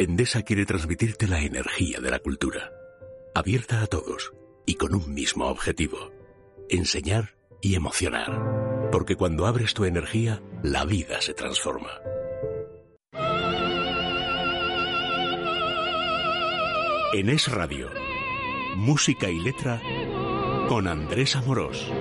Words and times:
Endesa 0.00 0.40
quiere 0.44 0.64
transmitirte 0.64 1.28
la 1.28 1.42
energía 1.42 2.00
de 2.00 2.10
la 2.10 2.20
cultura, 2.20 2.72
abierta 3.34 3.82
a 3.82 3.86
todos 3.86 4.32
y 4.64 4.76
con 4.76 4.94
un 4.94 5.12
mismo 5.12 5.44
objetivo, 5.48 6.10
enseñar 6.70 7.36
y 7.60 7.74
emocionar. 7.74 8.88
Porque 8.90 9.16
cuando 9.16 9.44
abres 9.44 9.74
tu 9.74 9.84
energía, 9.84 10.40
la 10.62 10.86
vida 10.86 11.20
se 11.20 11.34
transforma. 11.34 11.90
En 17.12 17.28
Es 17.28 17.52
Radio, 17.52 17.90
música 18.76 19.28
y 19.28 19.38
letra 19.38 19.82
con 20.66 20.88
Andrés 20.88 21.36
Amorós. 21.36 21.92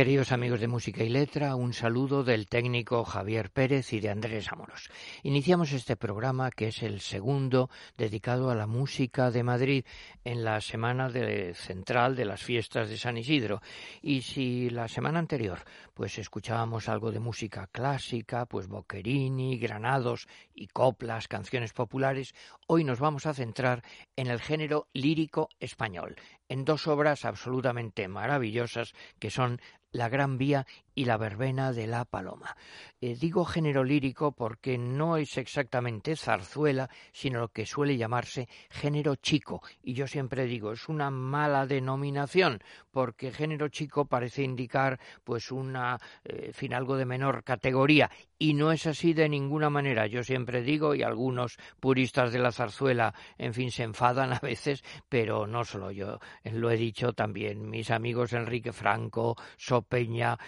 Queridos 0.00 0.32
amigos 0.32 0.60
de 0.60 0.66
Música 0.66 1.04
y 1.04 1.10
Letra, 1.10 1.54
un 1.56 1.74
saludo 1.74 2.24
del 2.24 2.46
técnico 2.46 3.04
Javier 3.04 3.50
Pérez 3.50 3.92
y 3.92 4.00
de 4.00 4.08
Andrés 4.08 4.50
Amoros. 4.50 4.88
Iniciamos 5.24 5.72
este 5.72 5.94
programa 5.94 6.50
que 6.50 6.68
es 6.68 6.82
el 6.82 7.02
segundo 7.02 7.68
dedicado 7.98 8.48
a 8.48 8.54
la 8.54 8.66
música 8.66 9.30
de 9.30 9.42
Madrid 9.42 9.84
en 10.24 10.42
la 10.42 10.62
semana 10.62 11.10
central 11.52 12.16
de 12.16 12.24
las 12.24 12.42
fiestas 12.42 12.88
de 12.88 12.96
San 12.96 13.18
Isidro. 13.18 13.60
Y 14.00 14.22
si 14.22 14.70
la 14.70 14.88
semana 14.88 15.18
anterior 15.18 15.58
pues 15.92 16.16
escuchábamos 16.16 16.88
algo 16.88 17.12
de 17.12 17.20
música 17.20 17.68
clásica, 17.70 18.46
pues 18.46 18.68
Boccherini, 18.68 19.58
Granados 19.58 20.28
y 20.54 20.68
coplas, 20.68 21.28
canciones 21.28 21.74
populares, 21.74 22.34
hoy 22.68 22.84
nos 22.84 23.00
vamos 23.00 23.26
a 23.26 23.34
centrar 23.34 23.82
en 24.16 24.28
el 24.28 24.40
género 24.40 24.88
lírico 24.94 25.50
español, 25.58 26.16
en 26.48 26.64
dos 26.64 26.86
obras 26.86 27.26
absolutamente 27.26 28.08
maravillosas 28.08 28.94
que 29.18 29.28
son 29.28 29.60
Gran 30.08 30.38
Vía 30.38 30.66
y 31.00 31.06
la 31.06 31.16
verbena 31.16 31.72
de 31.72 31.86
la 31.86 32.04
paloma. 32.04 32.54
Eh, 33.00 33.16
digo 33.18 33.46
género 33.46 33.82
lírico 33.82 34.32
porque 34.32 34.76
no 34.76 35.16
es 35.16 35.38
exactamente 35.38 36.14
zarzuela, 36.14 36.90
sino 37.10 37.40
lo 37.40 37.48
que 37.48 37.64
suele 37.64 37.96
llamarse 37.96 38.50
género 38.68 39.16
chico. 39.16 39.62
Y 39.82 39.94
yo 39.94 40.06
siempre 40.06 40.44
digo, 40.44 40.72
es 40.72 40.90
una 40.90 41.10
mala 41.10 41.66
denominación, 41.66 42.62
porque 42.90 43.32
género 43.32 43.68
chico 43.68 44.04
parece 44.04 44.42
indicar 44.42 45.00
pues 45.24 45.50
una, 45.50 45.98
eh, 46.22 46.50
fin, 46.52 46.74
algo 46.74 46.98
de 46.98 47.06
menor 47.06 47.44
categoría. 47.44 48.10
Y 48.38 48.52
no 48.52 48.70
es 48.70 48.86
así 48.86 49.14
de 49.14 49.28
ninguna 49.30 49.70
manera. 49.70 50.06
Yo 50.06 50.22
siempre 50.22 50.60
digo, 50.60 50.94
y 50.94 51.02
algunos 51.02 51.56
puristas 51.78 52.32
de 52.32 52.40
la 52.40 52.52
zarzuela, 52.52 53.14
en 53.38 53.54
fin, 53.54 53.70
se 53.70 53.84
enfadan 53.84 54.32
a 54.34 54.40
veces, 54.40 54.84
pero 55.08 55.46
no 55.46 55.64
solo 55.64 55.90
yo, 55.92 56.18
eh, 56.44 56.52
lo 56.52 56.70
he 56.70 56.76
dicho 56.76 57.14
también 57.14 57.70
mis 57.70 57.90
amigos 57.90 58.34
Enrique 58.34 58.74
Franco, 58.74 59.36
Sopeña, 59.56 60.38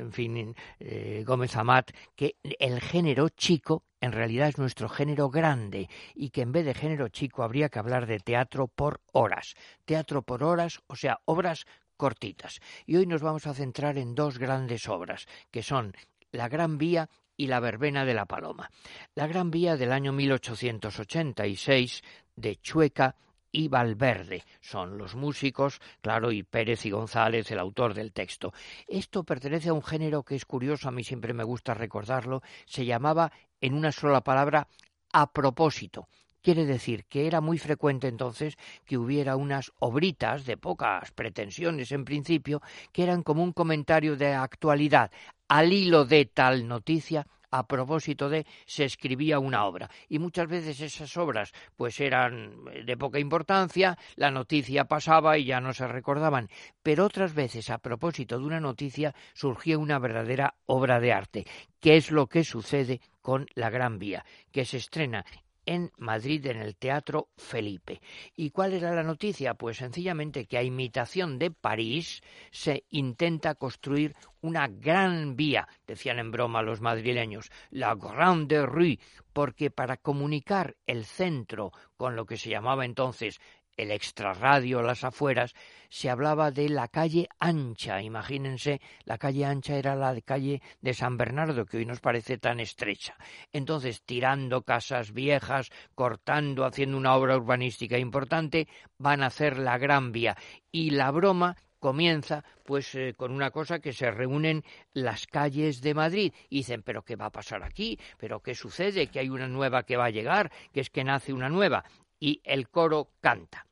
en 0.00 0.12
fin, 0.12 0.54
eh, 0.78 1.22
Gómez 1.26 1.56
Amat, 1.56 1.90
que 2.16 2.36
el 2.42 2.80
género 2.80 3.28
chico 3.28 3.84
en 4.00 4.12
realidad 4.12 4.48
es 4.48 4.58
nuestro 4.58 4.88
género 4.88 5.30
grande 5.30 5.88
y 6.14 6.30
que 6.30 6.42
en 6.42 6.52
vez 6.52 6.64
de 6.64 6.74
género 6.74 7.08
chico 7.08 7.42
habría 7.42 7.68
que 7.68 7.78
hablar 7.78 8.06
de 8.06 8.18
teatro 8.18 8.66
por 8.66 9.00
horas. 9.12 9.54
Teatro 9.84 10.22
por 10.22 10.42
horas, 10.42 10.80
o 10.86 10.96
sea, 10.96 11.20
obras 11.26 11.66
cortitas. 11.96 12.60
Y 12.86 12.96
hoy 12.96 13.06
nos 13.06 13.22
vamos 13.22 13.46
a 13.46 13.54
centrar 13.54 13.98
en 13.98 14.14
dos 14.14 14.38
grandes 14.38 14.88
obras, 14.88 15.26
que 15.50 15.62
son 15.62 15.94
La 16.32 16.48
Gran 16.48 16.78
Vía 16.78 17.10
y 17.36 17.46
La 17.46 17.60
Verbena 17.60 18.04
de 18.04 18.14
la 18.14 18.26
Paloma. 18.26 18.70
La 19.14 19.26
Gran 19.26 19.50
Vía 19.50 19.76
del 19.76 19.92
año 19.92 20.12
1886 20.12 22.02
de 22.36 22.56
Chueca 22.56 23.16
y 23.52 23.68
Valverde. 23.68 24.44
Son 24.60 24.98
los 24.98 25.14
músicos, 25.14 25.80
claro, 26.00 26.32
y 26.32 26.42
Pérez 26.42 26.84
y 26.86 26.90
González, 26.90 27.50
el 27.50 27.58
autor 27.58 27.94
del 27.94 28.12
texto. 28.12 28.52
Esto 28.86 29.24
pertenece 29.24 29.70
a 29.70 29.74
un 29.74 29.82
género 29.82 30.22
que 30.22 30.36
es 30.36 30.44
curioso, 30.44 30.88
a 30.88 30.92
mí 30.92 31.04
siempre 31.04 31.34
me 31.34 31.44
gusta 31.44 31.74
recordarlo, 31.74 32.42
se 32.66 32.84
llamaba, 32.84 33.32
en 33.60 33.74
una 33.74 33.92
sola 33.92 34.22
palabra, 34.22 34.68
a 35.12 35.32
propósito. 35.32 36.08
Quiere 36.42 36.64
decir 36.64 37.04
que 37.04 37.26
era 37.26 37.42
muy 37.42 37.58
frecuente 37.58 38.08
entonces 38.08 38.56
que 38.86 38.96
hubiera 38.96 39.36
unas 39.36 39.72
obritas 39.78 40.46
de 40.46 40.56
pocas 40.56 41.10
pretensiones 41.12 41.92
en 41.92 42.06
principio, 42.06 42.62
que 42.92 43.02
eran 43.02 43.22
como 43.22 43.42
un 43.42 43.52
comentario 43.52 44.16
de 44.16 44.32
actualidad 44.32 45.10
al 45.48 45.72
hilo 45.72 46.06
de 46.06 46.24
tal 46.24 46.66
noticia 46.66 47.26
a 47.50 47.66
propósito 47.66 48.28
de 48.28 48.46
se 48.66 48.84
escribía 48.84 49.38
una 49.38 49.64
obra. 49.64 49.90
Y 50.08 50.18
muchas 50.18 50.48
veces 50.48 50.80
esas 50.80 51.16
obras 51.16 51.52
pues 51.76 52.00
eran 52.00 52.64
de 52.84 52.96
poca 52.96 53.18
importancia, 53.18 53.98
la 54.16 54.30
noticia 54.30 54.84
pasaba 54.84 55.38
y 55.38 55.44
ya 55.44 55.60
no 55.60 55.72
se 55.72 55.86
recordaban, 55.86 56.48
pero 56.82 57.04
otras 57.04 57.34
veces 57.34 57.70
a 57.70 57.78
propósito 57.78 58.38
de 58.38 58.44
una 58.44 58.60
noticia 58.60 59.14
surgía 59.34 59.78
una 59.78 59.98
verdadera 59.98 60.54
obra 60.66 61.00
de 61.00 61.12
arte, 61.12 61.46
que 61.80 61.96
es 61.96 62.10
lo 62.10 62.26
que 62.26 62.44
sucede 62.44 63.00
con 63.20 63.46
La 63.54 63.70
Gran 63.70 63.98
Vía, 63.98 64.24
que 64.50 64.64
se 64.64 64.78
estrena 64.78 65.24
en 65.66 65.90
Madrid 65.96 66.46
en 66.46 66.58
el 66.58 66.76
Teatro 66.76 67.28
Felipe. 67.36 68.00
¿Y 68.36 68.50
cuál 68.50 68.72
era 68.72 68.94
la 68.94 69.02
noticia? 69.02 69.54
Pues 69.54 69.78
sencillamente 69.78 70.46
que 70.46 70.58
a 70.58 70.62
imitación 70.62 71.38
de 71.38 71.50
París 71.50 72.22
se 72.50 72.84
intenta 72.90 73.54
construir 73.54 74.14
una 74.40 74.68
gran 74.68 75.36
vía, 75.36 75.68
decían 75.86 76.18
en 76.18 76.30
broma 76.30 76.62
los 76.62 76.80
madrileños, 76.80 77.50
la 77.70 77.94
Grande 77.94 78.64
Rue, 78.64 78.98
porque 79.32 79.70
para 79.70 79.96
comunicar 79.96 80.76
el 80.86 81.04
centro 81.04 81.72
con 81.96 82.16
lo 82.16 82.26
que 82.26 82.36
se 82.36 82.50
llamaba 82.50 82.84
entonces 82.84 83.40
el 83.82 83.90
extrarradio, 83.90 84.82
las 84.82 85.04
afueras, 85.04 85.54
se 85.88 86.08
hablaba 86.08 86.50
de 86.50 86.68
la 86.68 86.88
calle 86.88 87.28
ancha. 87.38 88.00
Imagínense, 88.00 88.80
la 89.04 89.18
calle 89.18 89.44
ancha 89.44 89.76
era 89.76 89.96
la 89.96 90.18
calle 90.20 90.62
de 90.80 90.94
San 90.94 91.16
Bernardo, 91.16 91.66
que 91.66 91.78
hoy 91.78 91.86
nos 91.86 92.00
parece 92.00 92.38
tan 92.38 92.60
estrecha. 92.60 93.16
Entonces, 93.52 94.02
tirando 94.02 94.62
casas 94.62 95.12
viejas, 95.12 95.70
cortando, 95.94 96.64
haciendo 96.64 96.96
una 96.96 97.14
obra 97.14 97.36
urbanística 97.36 97.98
importante, 97.98 98.68
van 98.98 99.22
a 99.22 99.26
hacer 99.26 99.58
la 99.58 99.78
Gran 99.78 100.12
Vía. 100.12 100.36
Y 100.70 100.90
la 100.90 101.10
broma 101.10 101.56
comienza 101.80 102.44
pues 102.64 102.94
eh, 102.94 103.14
con 103.16 103.32
una 103.32 103.50
cosa 103.50 103.80
que 103.80 103.92
se 103.92 104.10
reúnen 104.10 104.62
las 104.92 105.26
calles 105.26 105.80
de 105.80 105.94
Madrid 105.94 106.32
dicen 106.50 106.82
pero 106.82 107.02
qué 107.02 107.16
va 107.16 107.26
a 107.26 107.32
pasar 107.32 107.64
aquí 107.64 107.98
pero 108.18 108.40
qué 108.40 108.54
sucede 108.54 109.06
que 109.06 109.18
hay 109.18 109.30
una 109.30 109.48
nueva 109.48 109.82
que 109.82 109.96
va 109.96 110.04
a 110.04 110.10
llegar 110.10 110.52
que 110.72 110.80
es 110.80 110.90
que 110.90 111.04
nace 111.04 111.32
una 111.32 111.48
nueva 111.48 111.84
y 112.20 112.42
el 112.44 112.68
coro 112.68 113.08
canta 113.22 113.66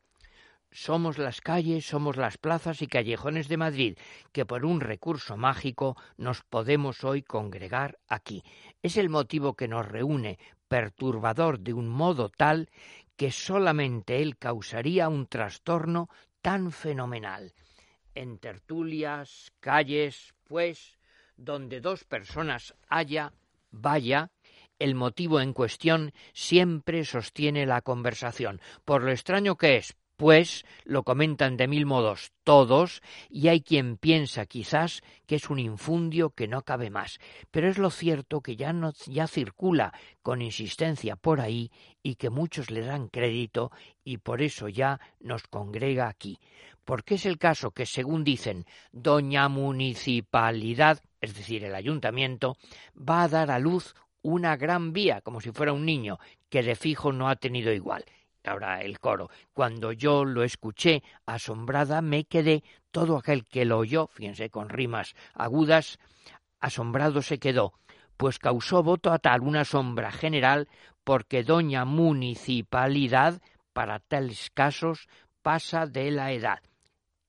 somos 0.70 1.18
las 1.18 1.40
calles, 1.40 1.86
somos 1.86 2.16
las 2.16 2.38
plazas 2.38 2.82
y 2.82 2.86
callejones 2.86 3.48
de 3.48 3.56
Madrid, 3.56 3.98
que 4.32 4.46
por 4.46 4.64
un 4.64 4.80
recurso 4.80 5.36
mágico 5.36 5.96
nos 6.16 6.42
podemos 6.42 7.04
hoy 7.04 7.22
congregar 7.22 7.98
aquí. 8.08 8.42
Es 8.82 8.96
el 8.96 9.08
motivo 9.08 9.54
que 9.54 9.68
nos 9.68 9.86
reúne, 9.86 10.38
perturbador 10.68 11.60
de 11.60 11.72
un 11.72 11.88
modo 11.88 12.28
tal 12.28 12.68
que 13.16 13.30
solamente 13.32 14.22
él 14.22 14.36
causaría 14.36 15.08
un 15.08 15.26
trastorno 15.26 16.08
tan 16.42 16.70
fenomenal. 16.70 17.52
En 18.14 18.38
tertulias, 18.38 19.52
calles, 19.60 20.34
pues, 20.44 20.98
donde 21.36 21.80
dos 21.80 22.04
personas 22.04 22.74
haya, 22.88 23.32
vaya, 23.70 24.30
el 24.78 24.94
motivo 24.94 25.40
en 25.40 25.52
cuestión 25.52 26.12
siempre 26.32 27.04
sostiene 27.04 27.66
la 27.66 27.82
conversación, 27.82 28.60
por 28.84 29.02
lo 29.02 29.10
extraño 29.10 29.56
que 29.56 29.76
es, 29.76 29.96
pues 30.18 30.66
lo 30.84 31.04
comentan 31.04 31.56
de 31.56 31.68
mil 31.68 31.86
modos 31.86 32.32
todos 32.42 33.02
y 33.30 33.46
hay 33.46 33.60
quien 33.60 33.96
piensa 33.96 34.46
quizás 34.46 35.00
que 35.26 35.36
es 35.36 35.48
un 35.48 35.60
infundio 35.60 36.30
que 36.30 36.48
no 36.48 36.62
cabe 36.62 36.90
más. 36.90 37.20
Pero 37.52 37.68
es 37.68 37.78
lo 37.78 37.88
cierto 37.88 38.40
que 38.40 38.56
ya, 38.56 38.74
ya 39.06 39.28
circula 39.28 39.94
con 40.20 40.42
insistencia 40.42 41.14
por 41.14 41.40
ahí 41.40 41.70
y 42.02 42.16
que 42.16 42.30
muchos 42.30 42.72
le 42.72 42.80
dan 42.80 43.06
crédito 43.06 43.70
y 44.02 44.18
por 44.18 44.42
eso 44.42 44.68
ya 44.68 44.98
nos 45.20 45.46
congrega 45.46 46.08
aquí. 46.08 46.40
Porque 46.84 47.14
es 47.14 47.24
el 47.24 47.38
caso 47.38 47.70
que, 47.70 47.86
según 47.86 48.24
dicen, 48.24 48.66
Doña 48.90 49.48
Municipalidad, 49.48 51.00
es 51.20 51.36
decir, 51.36 51.62
el 51.62 51.76
ayuntamiento, 51.76 52.56
va 52.96 53.22
a 53.22 53.28
dar 53.28 53.52
a 53.52 53.60
luz 53.60 53.94
una 54.22 54.56
gran 54.56 54.92
vía, 54.92 55.20
como 55.20 55.40
si 55.40 55.52
fuera 55.52 55.72
un 55.72 55.86
niño, 55.86 56.18
que 56.48 56.64
de 56.64 56.74
fijo 56.74 57.12
no 57.12 57.28
ha 57.28 57.36
tenido 57.36 57.72
igual 57.72 58.04
ahora 58.48 58.80
el 58.80 58.98
coro. 58.98 59.30
Cuando 59.52 59.92
yo 59.92 60.24
lo 60.24 60.42
escuché, 60.42 61.02
asombrada 61.26 62.02
me 62.02 62.24
quedé, 62.24 62.64
todo 62.90 63.16
aquel 63.16 63.44
que 63.44 63.64
lo 63.64 63.78
oyó, 63.78 64.06
fíjense 64.08 64.50
con 64.50 64.68
rimas 64.68 65.14
agudas, 65.34 65.98
asombrado 66.60 67.22
se 67.22 67.38
quedó, 67.38 67.74
pues 68.16 68.38
causó 68.38 68.82
voto 68.82 69.12
a 69.12 69.18
tal 69.18 69.42
una 69.42 69.64
sombra 69.64 70.10
general, 70.10 70.68
porque 71.04 71.44
doña 71.44 71.84
municipalidad, 71.84 73.40
para 73.72 74.00
tales 74.00 74.50
casos, 74.52 75.08
pasa 75.42 75.86
de 75.86 76.10
la 76.10 76.32
edad. 76.32 76.60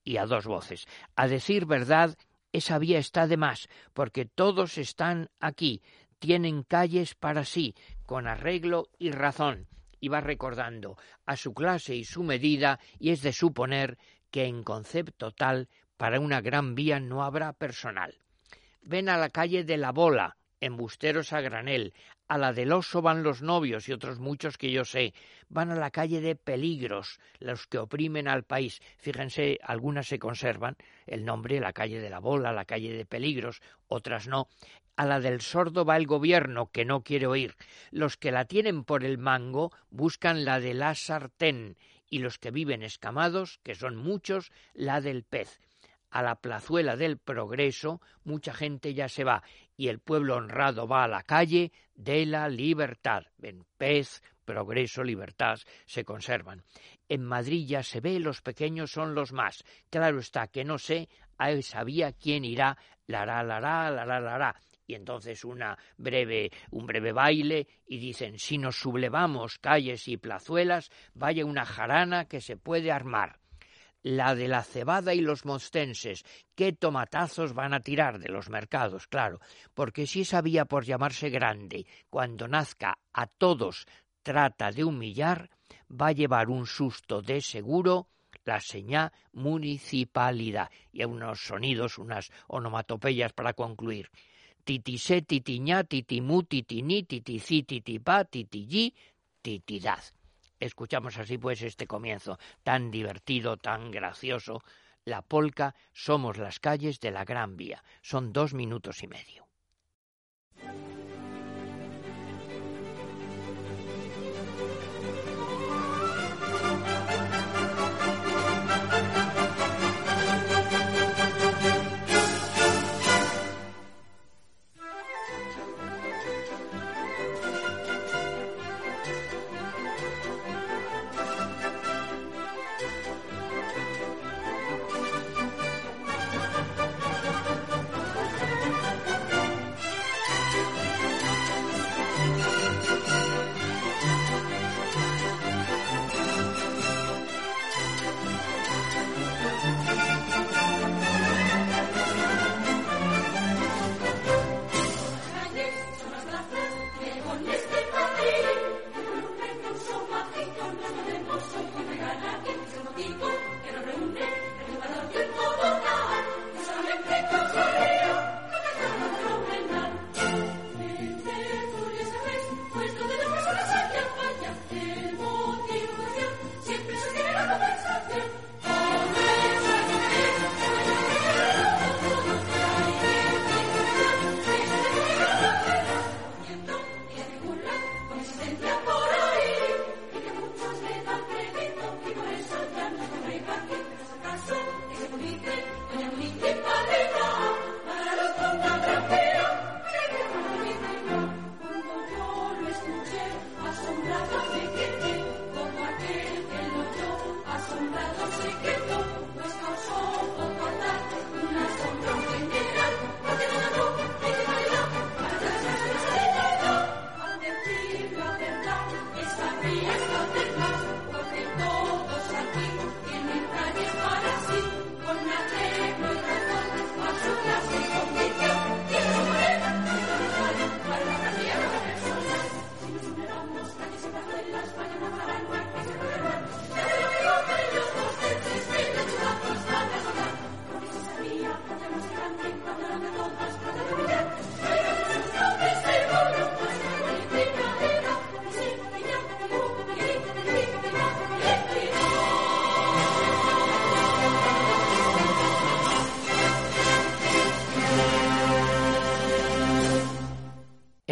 Y 0.04 0.18
a 0.18 0.25
dos 0.25 0.45
voces. 0.48 0.86
A 1.16 1.27
decir 1.27 1.66
verdad, 1.66 2.18
esa 2.51 2.80
vía 2.80 2.98
está 2.98 3.27
de 3.27 3.38
más, 3.38 3.69
porque 3.94 4.25
todos 4.25 4.77
están 4.77 5.30
aquí, 5.39 5.81
tienen 6.18 6.63
calles 6.63 7.13
para 7.13 7.45
sí, 7.45 7.75
con 8.06 8.27
arreglo 8.27 8.88
y 8.98 9.12
razón 9.12 9.68
va 10.07 10.21
recordando 10.21 10.97
a 11.25 11.35
su 11.35 11.53
clase 11.53 11.95
y 11.95 12.05
su 12.05 12.23
medida 12.23 12.79
y 12.99 13.11
es 13.11 13.21
de 13.21 13.33
suponer 13.33 13.97
que 14.31 14.45
en 14.45 14.63
concepto 14.63 15.31
tal 15.31 15.67
para 15.97 16.19
una 16.19 16.41
gran 16.41 16.75
vía 16.75 16.99
no 16.99 17.23
habrá 17.23 17.53
personal. 17.53 18.17
Ven 18.81 19.09
a 19.09 19.17
la 19.17 19.29
calle 19.29 19.63
de 19.63 19.77
la 19.77 19.91
bola, 19.91 20.37
embusteros 20.61 21.33
a 21.33 21.41
granel, 21.41 21.93
a 22.27 22.37
la 22.37 22.53
del 22.53 22.71
oso 22.71 23.01
van 23.01 23.23
los 23.23 23.41
novios 23.41 23.89
y 23.89 23.91
otros 23.91 24.19
muchos 24.19 24.57
que 24.57 24.71
yo 24.71 24.85
sé, 24.85 25.13
van 25.49 25.71
a 25.71 25.75
la 25.75 25.89
calle 25.89 26.21
de 26.21 26.35
peligros, 26.35 27.19
los 27.39 27.65
que 27.67 27.79
oprimen 27.79 28.27
al 28.27 28.43
país. 28.43 28.79
Fíjense, 28.97 29.57
algunas 29.63 30.07
se 30.07 30.19
conservan, 30.19 30.77
el 31.07 31.25
nombre, 31.25 31.59
la 31.59 31.73
calle 31.73 31.99
de 31.99 32.09
la 32.09 32.19
bola, 32.19 32.53
la 32.53 32.65
calle 32.65 32.93
de 32.93 33.05
peligros, 33.05 33.61
otras 33.87 34.27
no 34.27 34.47
a 34.99 35.05
la 35.05 35.21
del 35.21 35.39
sordo 35.39 35.85
va 35.85 35.95
el 35.95 36.07
gobierno, 36.07 36.71
que 36.73 36.83
no 36.83 37.03
quiere 37.03 37.25
oír. 37.25 37.55
Los 37.89 38.17
que 38.17 38.33
la 38.33 38.43
tienen 38.43 38.83
por 38.83 39.05
el 39.05 39.17
mango 39.17 39.71
buscan 39.89 40.43
la 40.43 40.59
de 40.59 40.73
la 40.73 40.93
sartén, 40.93 41.77
y 42.09 42.19
los 42.19 42.37
que 42.37 42.51
viven 42.51 42.83
escamados, 42.83 43.61
que 43.63 43.75
son 43.75 43.95
muchos, 43.95 44.51
la 44.73 44.99
del 44.99 45.23
pez. 45.23 45.61
A 46.09 46.21
la 46.21 46.35
plazuela 46.35 46.97
del 46.97 47.17
progreso 47.17 48.01
mucha 48.25 48.53
gente 48.53 48.93
ya 48.93 49.07
se 49.07 49.23
va, 49.23 49.41
y 49.77 49.87
el 49.87 49.99
pueblo 49.99 50.35
honrado 50.35 50.85
va 50.85 51.05
a 51.05 51.07
la 51.07 51.23
calle 51.23 51.71
de 51.95 52.25
la 52.25 52.49
libertad. 52.49 53.23
Ven, 53.37 53.63
pez, 53.77 54.21
progreso, 54.43 55.01
libertad 55.01 55.59
se 55.85 56.03
conservan. 56.03 56.65
En 57.07 57.23
Madrid 57.23 57.65
ya 57.65 57.83
se 57.83 58.01
ve, 58.01 58.19
los 58.19 58.41
pequeños 58.41 58.91
son 58.91 59.15
los 59.15 59.31
más. 59.31 59.63
Claro 59.89 60.19
está 60.19 60.47
que 60.47 60.65
no 60.65 60.77
sé, 60.77 61.07
a 61.37 61.49
sabía 61.61 62.11
quién 62.11 62.43
irá, 62.43 62.77
la 63.07 63.25
la 63.25 63.41
la 63.43 63.61
la 63.61 63.89
la 63.91 64.05
la 64.05 64.37
la 64.37 64.55
y 64.89 64.95
entonces 64.95 65.45
una 65.45 65.77
breve, 65.97 66.50
un 66.71 66.88
breve 66.88 67.12
baile 67.12 67.68
y 67.88 68.00
dicen 68.00 68.39
si 68.39 68.57
nos 68.57 68.75
sublevamos 68.75 69.59
calles 69.59 70.07
y 70.07 70.18
plazuelas, 70.18 70.89
vaya 71.13 71.45
una 71.45 71.63
jarana 71.63 72.25
que 72.25 72.41
se 72.41 72.57
puede 72.57 72.91
armar. 72.91 73.39
La 74.01 74.33
de 74.33 74.47
la 74.47 74.63
cebada 74.63 75.13
y 75.13 75.21
los 75.21 75.45
mostenses, 75.45 76.25
qué 76.56 76.74
tomatazos 76.74 77.53
van 77.53 77.75
a 77.75 77.81
tirar 77.81 78.18
de 78.18 78.30
los 78.30 78.50
mercados, 78.50 79.06
claro, 79.06 79.39
porque 79.75 80.07
si 80.07 80.21
esa 80.21 80.41
vía 80.41 80.65
por 80.65 80.86
llamarse 80.86 81.30
grande, 81.30 81.85
cuando 82.09 82.47
nazca 82.47 82.97
a 83.13 83.27
todos 83.27 83.85
trata 84.24 84.71
de 84.71 84.85
humillar, 84.85 85.51
va 85.89 86.07
a 86.07 86.13
llevar 86.13 86.50
un 86.50 86.65
susto 86.65 87.21
de 87.21 87.42
seguro 87.42 88.07
la 88.50 88.59
señal 88.59 89.12
municipalidad 89.33 90.71
y 90.92 91.03
unos 91.03 91.39
sonidos, 91.39 92.00
unas 92.00 92.31
onomatopeyas 92.47 93.31
para 93.33 93.53
concluir 93.53 94.09
titisé, 94.69 95.24
titiñá, 95.24 95.83
titimú, 95.83 96.44
titiní, 96.44 97.01
titicí, 97.01 97.63
titipá, 97.63 98.24
titillí, 98.25 98.94
titidad. 99.42 100.04
Escuchamos 100.60 101.18
así 101.18 101.39
pues 101.39 101.63
este 101.63 101.88
comienzo 101.88 102.38
tan 102.62 102.92
divertido, 102.92 103.57
tan 103.57 103.89
gracioso. 103.89 104.62
La 105.06 105.24
polca 105.24 105.74
somos 105.92 106.38
las 106.38 106.60
calles 106.60 107.00
de 107.00 107.10
la 107.10 107.25
Gran 107.25 107.57
Vía. 107.57 107.83
Son 108.04 108.31
dos 108.31 108.54
minutos 108.54 109.01
y 109.01 109.07
medio. 109.07 109.48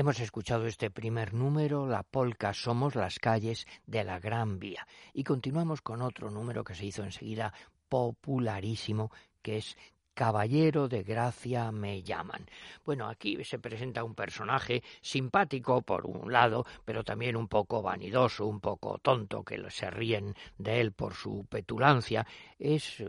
Hemos 0.08 0.22
escuchado 0.22 0.68
este 0.68 0.90
primer 0.90 1.34
número, 1.34 1.86
la 1.86 2.02
polca 2.02 2.54
Somos 2.54 2.96
las 2.96 3.20
calles 3.20 3.68
de 3.86 4.06
la 4.06 4.20
Gran 4.22 4.58
Vía, 4.58 4.88
y 5.12 5.26
continuamos 5.26 5.82
con 5.82 6.02
otro 6.02 6.32
número 6.32 6.64
que 6.64 6.76
se 6.76 6.86
hizo 6.86 7.04
enseguida 7.04 7.54
popularísimo, 7.90 9.12
que 9.42 9.58
es 9.58 9.76
Caballero 10.18 10.88
de 10.88 11.04
Gracia 11.04 11.72
me 11.72 12.02
llaman. 12.02 12.50
Bueno, 12.84 13.08
aquí 13.08 13.38
se 13.44 13.60
presenta 13.60 14.04
un 14.04 14.16
personaje 14.16 14.82
simpático 15.00 15.84
por 15.84 16.08
un 16.08 16.32
lado, 16.34 16.66
pero 16.86 17.04
también 17.04 17.36
un 17.36 17.48
poco 17.48 17.84
vanidoso, 17.84 18.48
un 18.48 18.60
poco 18.60 18.98
tonto, 18.98 19.44
que 19.44 19.64
se 19.70 19.92
ríen 19.92 20.34
de 20.58 20.82
él 20.82 20.92
por 20.92 21.14
su 21.14 21.46
petulancia. 21.48 22.26
Es 22.60 23.04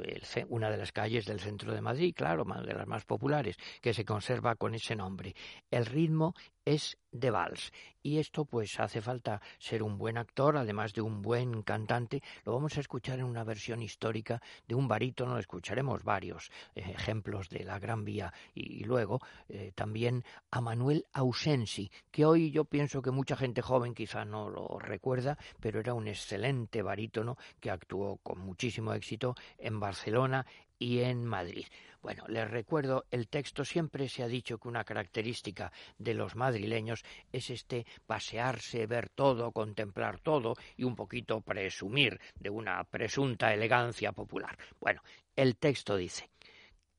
una 0.48 0.70
de 0.70 0.76
las 0.76 0.92
calles 0.92 1.24
del 1.24 1.40
centro 1.40 1.72
de 1.72 1.80
Madrid, 1.80 2.14
claro, 2.14 2.44
de 2.44 2.74
las 2.74 2.86
más 2.86 3.04
populares, 3.04 3.56
que 3.80 3.94
se 3.94 4.04
conserva 4.04 4.56
con 4.56 4.74
ese 4.74 4.94
nombre. 4.94 5.34
El 5.70 5.86
ritmo 5.86 6.34
es 6.68 6.98
de 7.10 7.30
vals. 7.30 7.72
Y 8.02 8.18
esto 8.18 8.44
pues 8.44 8.78
hace 8.78 9.00
falta 9.00 9.40
ser 9.58 9.82
un 9.82 9.98
buen 9.98 10.18
actor, 10.18 10.56
además 10.56 10.92
de 10.92 11.00
un 11.00 11.22
buen 11.22 11.62
cantante. 11.62 12.22
Lo 12.44 12.52
vamos 12.52 12.76
a 12.76 12.80
escuchar 12.80 13.18
en 13.18 13.24
una 13.24 13.44
versión 13.44 13.82
histórica 13.82 14.40
de 14.66 14.74
un 14.74 14.86
barítono, 14.86 15.38
escucharemos 15.38 16.04
varios 16.04 16.50
eh, 16.74 16.82
ejemplos 16.94 17.48
de 17.48 17.64
la 17.64 17.78
Gran 17.78 18.04
Vía 18.04 18.32
y, 18.54 18.84
luego 18.84 19.20
eh, 19.48 19.72
también 19.74 20.24
a 20.50 20.60
Manuel 20.60 21.06
Ausensi, 21.12 21.90
que 22.10 22.24
hoy 22.24 22.50
yo 22.50 22.64
pienso 22.64 23.02
que 23.02 23.10
mucha 23.10 23.36
gente 23.36 23.62
joven 23.62 23.94
quizá 23.94 24.24
no 24.24 24.48
lo 24.48 24.78
recuerda, 24.78 25.38
pero 25.60 25.80
era 25.80 25.94
un 25.94 26.08
excelente 26.08 26.82
barítono 26.82 27.36
que 27.60 27.70
actuó 27.70 28.18
con 28.18 28.38
muchísimo 28.38 28.92
éxito 28.92 29.34
en 29.58 29.80
Barcelona 29.80 30.46
y 30.78 31.00
en 31.00 31.24
Madrid. 31.24 31.66
Bueno, 32.00 32.24
les 32.28 32.48
recuerdo, 32.48 33.06
el 33.10 33.28
texto 33.28 33.64
siempre 33.64 34.08
se 34.08 34.22
ha 34.22 34.28
dicho 34.28 34.58
que 34.58 34.68
una 34.68 34.84
característica 34.84 35.72
de 35.98 36.14
los 36.14 36.36
madrileños 36.36 37.04
es 37.32 37.50
este 37.50 37.86
pasearse, 38.06 38.86
ver 38.86 39.08
todo, 39.08 39.50
contemplar 39.50 40.20
todo 40.20 40.54
y 40.76 40.84
un 40.84 40.94
poquito 40.94 41.40
presumir 41.40 42.20
de 42.36 42.50
una 42.50 42.84
presunta 42.84 43.52
elegancia 43.52 44.12
popular. 44.12 44.56
Bueno, 44.80 45.02
el 45.34 45.56
texto 45.56 45.96
dice, 45.96 46.30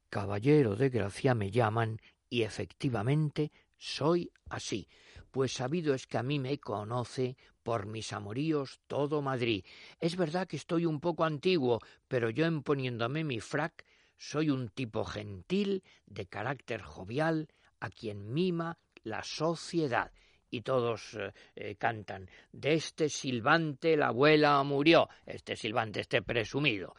Caballero 0.10 0.76
de 0.76 0.90
Gracia 0.90 1.34
me 1.34 1.50
llaman 1.50 2.02
y 2.30 2.44
efectivamente 2.44 3.52
soy 3.78 4.32
así, 4.50 4.88
pues 5.32 5.54
sabido 5.54 5.94
es 5.94 6.08
que 6.08 6.18
a 6.18 6.24
mí 6.24 6.40
me 6.40 6.58
conoce 6.58 7.38
por 7.64 7.86
mis 7.86 8.14
amoríos 8.14 8.80
todo 8.88 9.22
Madrid. 9.22 9.64
Es 10.00 10.16
verdad 10.16 10.48
que 10.48 10.58
estoy 10.58 10.86
un 10.86 11.00
poco 11.00 11.24
antiguo, 11.24 11.82
pero 12.08 12.30
yo 12.30 12.46
emponiéndome 12.46 13.24
mi 13.24 13.40
frac 13.40 13.86
soy 14.20 14.50
un 14.50 14.68
tipo 14.68 15.06
gentil, 15.06 15.82
de 16.06 16.28
carácter 16.28 16.82
jovial, 16.82 17.48
a 17.80 17.90
quien 17.90 18.34
mima 18.34 18.78
la 19.04 19.24
sociedad. 19.24 20.12
Y 20.52 20.62
todos 20.62 21.14
eh, 21.14 21.32
eh, 21.56 21.76
cantan, 21.76 22.30
de 22.52 22.74
este 22.74 23.08
silbante 23.08 23.96
la 23.96 24.08
abuela 24.08 24.62
murió, 24.64 25.08
este 25.26 25.56
silbante, 25.56 26.02
este 26.02 26.22
presumido. 26.22 26.96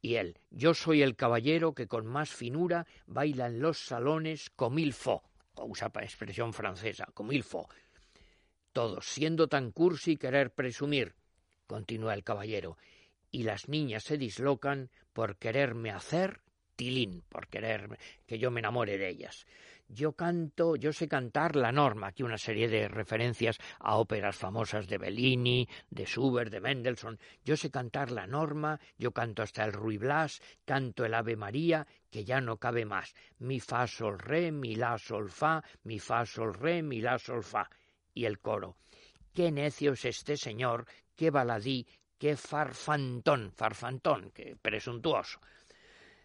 Y 0.00 0.16
él, 0.16 0.36
yo 0.50 0.74
soy 0.74 1.02
el 1.02 1.14
caballero 1.14 1.74
que 1.74 1.86
con 1.86 2.06
más 2.06 2.30
finura 2.30 2.86
baila 3.06 3.46
en 3.46 3.60
los 3.60 3.78
salones 3.78 4.50
mil 4.70 4.92
fo, 4.94 5.22
usa 5.56 5.90
expresión 6.02 6.52
francesa, 6.52 7.06
mil 7.20 7.44
fo. 7.44 7.68
Todos, 8.72 9.06
siendo 9.06 9.48
tan 9.48 9.70
cursi 9.70 10.16
querer 10.16 10.52
presumir, 10.52 11.14
continúa 11.66 12.14
el 12.14 12.24
caballero, 12.24 12.78
y 13.30 13.44
las 13.44 13.68
niñas 13.68 14.04
se 14.04 14.18
dislocan 14.18 14.90
por 15.12 15.36
quererme 15.36 15.90
hacer 15.90 16.40
tilín, 16.76 17.22
por 17.28 17.48
querer 17.48 17.98
que 18.26 18.38
yo 18.38 18.50
me 18.50 18.60
enamore 18.60 18.98
de 18.98 19.08
ellas. 19.08 19.46
Yo 19.94 20.14
canto, 20.14 20.74
yo 20.76 20.90
sé 20.90 21.06
cantar 21.06 21.54
la 21.54 21.70
norma, 21.70 22.06
aquí 22.06 22.22
una 22.22 22.38
serie 22.38 22.66
de 22.66 22.88
referencias 22.88 23.58
a 23.78 23.96
óperas 23.96 24.34
famosas 24.34 24.88
de 24.88 24.96
Bellini, 24.96 25.68
de 25.90 26.06
Schubert, 26.06 26.50
de 26.50 26.62
Mendelssohn. 26.62 27.18
Yo 27.44 27.58
sé 27.58 27.70
cantar 27.70 28.10
la 28.10 28.26
norma, 28.26 28.80
yo 28.96 29.12
canto 29.12 29.42
hasta 29.42 29.64
el 29.64 29.72
Ruy 29.74 29.98
Blas, 29.98 30.40
canto 30.64 31.04
el 31.04 31.12
Ave 31.12 31.36
María, 31.36 31.86
que 32.10 32.24
ya 32.24 32.40
no 32.40 32.56
cabe 32.56 32.86
más. 32.86 33.14
Mi 33.40 33.60
fa 33.60 33.86
sol 33.86 34.18
re, 34.18 34.50
mi 34.50 34.76
la 34.76 34.96
sol 34.96 35.28
fa, 35.28 35.62
mi 35.84 35.98
fa 35.98 36.24
sol 36.24 36.54
re, 36.54 36.82
mi 36.82 37.02
la 37.02 37.18
sol 37.18 37.44
fa. 37.44 37.68
Y 38.14 38.24
el 38.24 38.38
coro. 38.38 38.76
Qué 39.34 39.52
necio 39.52 39.92
es 39.92 40.06
este 40.06 40.38
señor, 40.38 40.86
qué 41.14 41.30
baladí, 41.30 41.86
qué 42.16 42.34
farfantón, 42.34 43.52
farfantón, 43.52 44.30
qué 44.30 44.56
presuntuoso. 44.56 45.38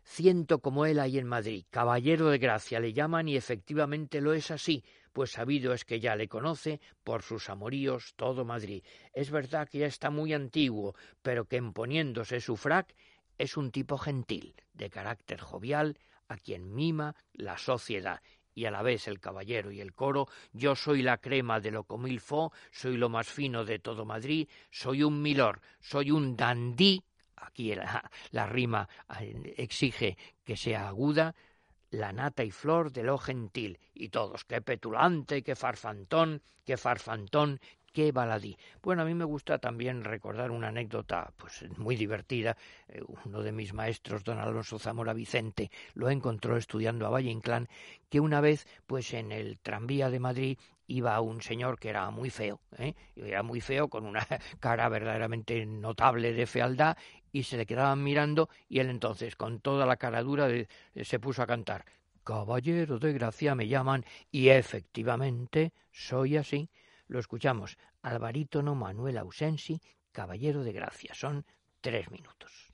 Ciento 0.09 0.59
como 0.59 0.85
él 0.85 0.99
hay 0.99 1.19
en 1.19 1.27
Madrid, 1.27 1.65
caballero 1.69 2.29
de 2.29 2.37
gracia 2.37 2.79
le 2.79 2.93
llaman 2.93 3.27
y 3.27 3.35
efectivamente 3.35 4.21
lo 4.21 4.33
es 4.33 4.51
así, 4.51 4.83
pues 5.11 5.31
sabido 5.33 5.73
es 5.73 5.83
que 5.83 5.99
ya 5.99 6.15
le 6.15 6.29
conoce 6.29 6.79
por 7.03 7.23
sus 7.23 7.49
amoríos 7.49 8.13
todo 8.15 8.45
Madrid. 8.45 8.83
Es 9.13 9.29
verdad 9.31 9.67
que 9.67 9.79
ya 9.79 9.85
está 9.85 10.09
muy 10.09 10.33
antiguo, 10.33 10.95
pero 11.21 11.45
que 11.45 11.57
imponiéndose 11.57 12.39
su 12.39 12.55
frac 12.55 12.95
es 13.37 13.57
un 13.57 13.69
tipo 13.69 13.97
gentil, 13.97 14.55
de 14.73 14.89
carácter 14.89 15.41
jovial, 15.41 15.99
a 16.29 16.37
quien 16.37 16.73
mima 16.73 17.13
la 17.33 17.57
sociedad 17.57 18.21
y 18.55 18.65
a 18.65 18.71
la 18.71 18.81
vez 18.81 19.09
el 19.09 19.19
caballero 19.19 19.71
y 19.71 19.81
el 19.81 19.93
coro, 19.93 20.27
yo 20.53 20.75
soy 20.75 21.03
la 21.03 21.17
crema 21.17 21.59
de 21.59 21.71
lo 21.71 21.83
comilfo, 21.83 22.53
soy 22.71 22.95
lo 22.95 23.09
más 23.09 23.27
fino 23.27 23.65
de 23.65 23.77
todo 23.77 24.05
Madrid, 24.05 24.47
soy 24.71 25.03
un 25.03 25.21
milor, 25.21 25.61
soy 25.79 26.11
un 26.11 26.35
dandí, 26.37 27.03
aquí 27.37 27.73
la, 27.75 28.47
rima 28.47 28.87
eh, 29.19 29.53
exige 29.57 30.17
que 30.43 30.57
sea 30.57 30.87
aguda, 30.87 31.35
la 31.91 32.11
nata 32.11 32.43
y 32.43 32.51
flor 32.51 32.91
de 32.91 33.03
lo 33.03 33.17
gentil, 33.17 33.79
y 33.93 34.09
todos, 34.09 34.43
qué 34.45 34.61
petulante, 34.61 35.43
qué 35.43 35.55
farfantón, 35.55 36.41
qué 36.65 36.77
farfantón, 36.77 37.59
qué 37.97 38.11
baladí. 38.11 38.55
Bueno, 38.83 39.01
a 39.01 39.05
mí 39.05 39.13
me 39.13 39.25
gusta 39.25 39.57
también 39.57 40.03
recordar 40.03 40.51
una 40.51 40.67
anécdota 40.67 41.33
pues 41.35 41.65
muy 41.77 41.95
divertida. 41.95 42.55
Eh, 42.87 43.01
uno 43.25 43.41
de 43.41 43.51
mis 43.51 43.73
maestros, 43.73 44.23
don 44.23 44.37
Alonso 44.37 44.77
Zamora 44.77 45.13
Vicente, 45.13 45.71
lo 45.95 46.09
encontró 46.09 46.57
estudiando 46.57 47.07
a 47.07 47.09
Valle 47.09 47.31
Inclán, 47.31 47.67
que 48.09 48.19
una 48.19 48.39
vez, 48.39 48.67
pues 48.85 49.13
en 49.13 49.31
el 49.31 49.57
tranvía 49.59 50.09
de 50.09 50.19
Madrid 50.19 50.59
iba 50.87 51.19
un 51.21 51.41
señor 51.41 51.79
que 51.79 51.89
era 51.89 52.09
muy 52.09 52.29
feo, 52.29 52.61
¿eh? 52.77 52.95
era 53.15 53.43
muy 53.43 53.61
feo, 53.61 53.89
con 53.89 54.05
una 54.05 54.25
cara 54.59 54.89
verdaderamente 54.89 55.65
notable 55.65 56.33
de 56.33 56.45
fealdad, 56.45 56.97
y 57.31 57.43
se 57.43 57.57
le 57.57 57.65
quedaban 57.65 58.03
mirando, 58.03 58.49
y 58.67 58.79
él 58.79 58.89
entonces, 58.89 59.35
con 59.35 59.59
toda 59.59 59.85
la 59.85 59.97
cara 59.97 60.23
dura, 60.23 60.47
se 61.01 61.19
puso 61.19 61.41
a 61.43 61.47
cantar. 61.47 61.85
Caballero 62.23 62.99
de 62.99 63.13
gracia 63.13 63.53
me 63.55 63.67
llaman, 63.67 64.05
y 64.31 64.49
efectivamente 64.49 65.73
soy 65.91 66.37
así. 66.37 66.69
Lo 67.07 67.19
escuchamos 67.19 67.77
al 68.01 68.19
barítono 68.19 68.75
Manuel 68.75 69.17
Ausensi, 69.17 69.81
Caballero 70.11 70.63
de 70.63 70.73
Gracia. 70.73 71.13
Son 71.13 71.45
tres 71.79 72.09
minutos. 72.11 72.73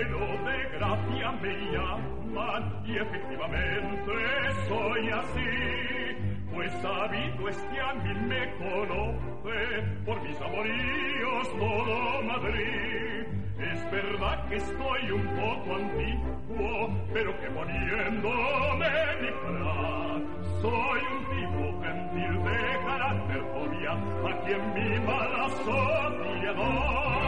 Caballero 0.00 0.44
de 0.44 0.78
gracia 0.78 1.32
me 1.42 1.52
llaman 1.72 2.82
y 2.86 2.96
efectivamente 2.96 4.12
soy 4.66 5.10
así, 5.10 5.50
pues 6.54 6.72
sabido 6.80 7.48
es 7.48 7.56
que 7.56 7.80
a 7.80 7.92
mí 7.94 8.14
me 8.26 8.54
conoce 8.56 9.82
por 10.06 10.22
mis 10.22 10.40
amoríos 10.40 11.48
todo 11.50 12.22
Madrid. 12.22 13.26
Es 13.58 13.90
verdad 13.90 14.48
que 14.48 14.56
estoy 14.56 15.10
un 15.10 15.26
poco 15.36 15.74
antiguo, 15.76 16.88
pero 17.12 17.38
que 17.38 17.46
poniéndome 17.50 18.88
mi 19.20 19.28
frac, 19.42 20.22
soy 20.62 21.00
un 21.12 21.24
tipo 21.28 21.82
gentil 21.82 22.44
de 22.44 22.58
carácter 22.86 23.40
jovial, 23.52 24.00
a 24.26 24.40
quien 24.46 24.74
mima 24.74 25.28
la 25.28 25.48
sociedad. 25.50 27.19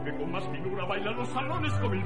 Que 0.00 0.10
con 0.16 0.32
más 0.32 0.48
finura 0.48 0.84
baila 0.86 1.10
los 1.12 1.28
salones 1.28 1.72
con 1.74 1.92
el 1.92 2.04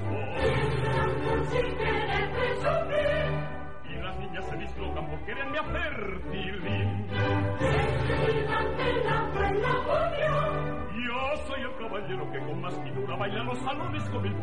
Y 3.84 3.96
las 4.02 4.18
niñas 4.18 4.44
se 4.46 4.56
dislocan 4.56 5.06
por 5.08 5.24
quererme 5.24 5.58
hacer 5.58 6.20
tilín. 6.32 7.06
Yo 11.06 11.36
soy 11.46 11.60
el 11.62 11.76
caballero 11.76 12.30
que 12.32 12.38
con 12.40 12.60
más 12.60 12.74
finura 12.82 13.16
baila 13.16 13.44
los 13.44 13.58
salones 13.58 14.10
con 14.10 14.26
el 14.26 14.34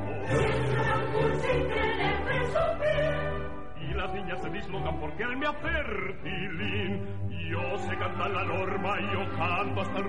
las 3.95 4.13
niñas 4.13 4.41
se 4.41 4.49
dislocan 4.49 4.99
porque 4.99 5.23
él 5.23 5.37
me 5.37 5.47
hace 5.47 5.59
fertilín. 5.59 7.05
Yo 7.49 7.77
sé 7.79 7.97
cantar 7.97 8.31
la 8.31 8.43
norma 8.43 8.99
y 8.99 9.03
yo 9.13 9.37
canto 9.37 9.81
hasta 9.81 9.99
el 9.99 10.05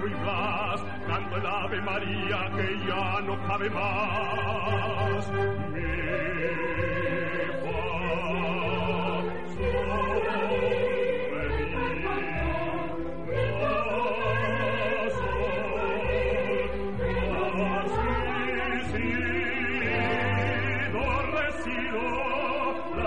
canto 1.06 1.36
el 1.36 1.46
Ave 1.46 1.80
María 1.82 2.50
que 2.56 2.86
ya 2.86 3.20
no 3.20 3.46
cabe 3.46 3.70
más. 3.70 5.30
Me 5.72 6.04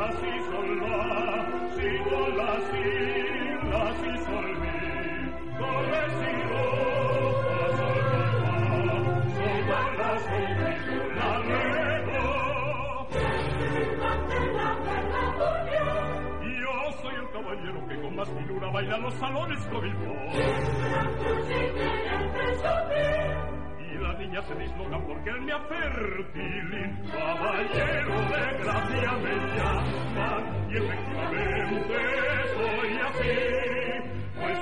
Así 0.08 0.57
caballero 17.32 17.88
que 17.88 18.02
con 18.02 18.16
más 18.16 18.30
finura 18.30 18.72
baila 18.72 18.98
los 18.98 19.14
salones 19.16 19.66
con 19.68 19.86
el 19.86 19.94
niña 24.28 24.42
se 24.42 24.56
disloca 24.56 25.00
porque 25.06 25.30
él 25.30 25.42
me 25.42 25.54
fértil, 25.68 26.70
caballero 27.12 28.16
de 28.32 28.58
gracia 28.60 29.12
me 29.24 29.36
llama, 29.56 30.30
y 30.70 30.78
efectivamente 30.78 31.98
soy 32.54 32.92
así, 33.08 33.36
pues 34.36 34.60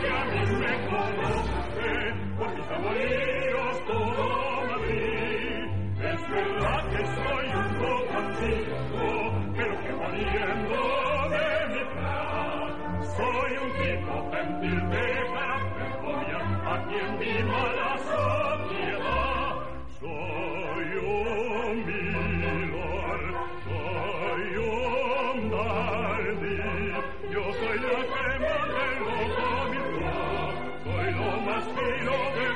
que 0.00 0.08
a 0.08 0.24
mí 0.24 0.42
me 0.58 0.72
conoce, 0.88 1.92
por 2.38 2.50
mis 2.54 2.68
amoríos 2.70 3.74
todo 3.86 4.24
Madrid, 4.68 5.64
es 6.00 6.30
verdad 6.30 6.82
que 6.90 7.02
soy 7.06 7.46
un 7.54 7.68
poco 7.78 8.12
antiguo, 8.18 9.08
pero 9.54 9.74
que 9.82 9.92
poniendo 9.92 10.92
soy 13.16 13.52
un 13.58 13.70
tipo 13.72 14.30
gentil 14.32 14.90
de 14.90 15.11
respiro 31.64 32.42
de 32.42 32.51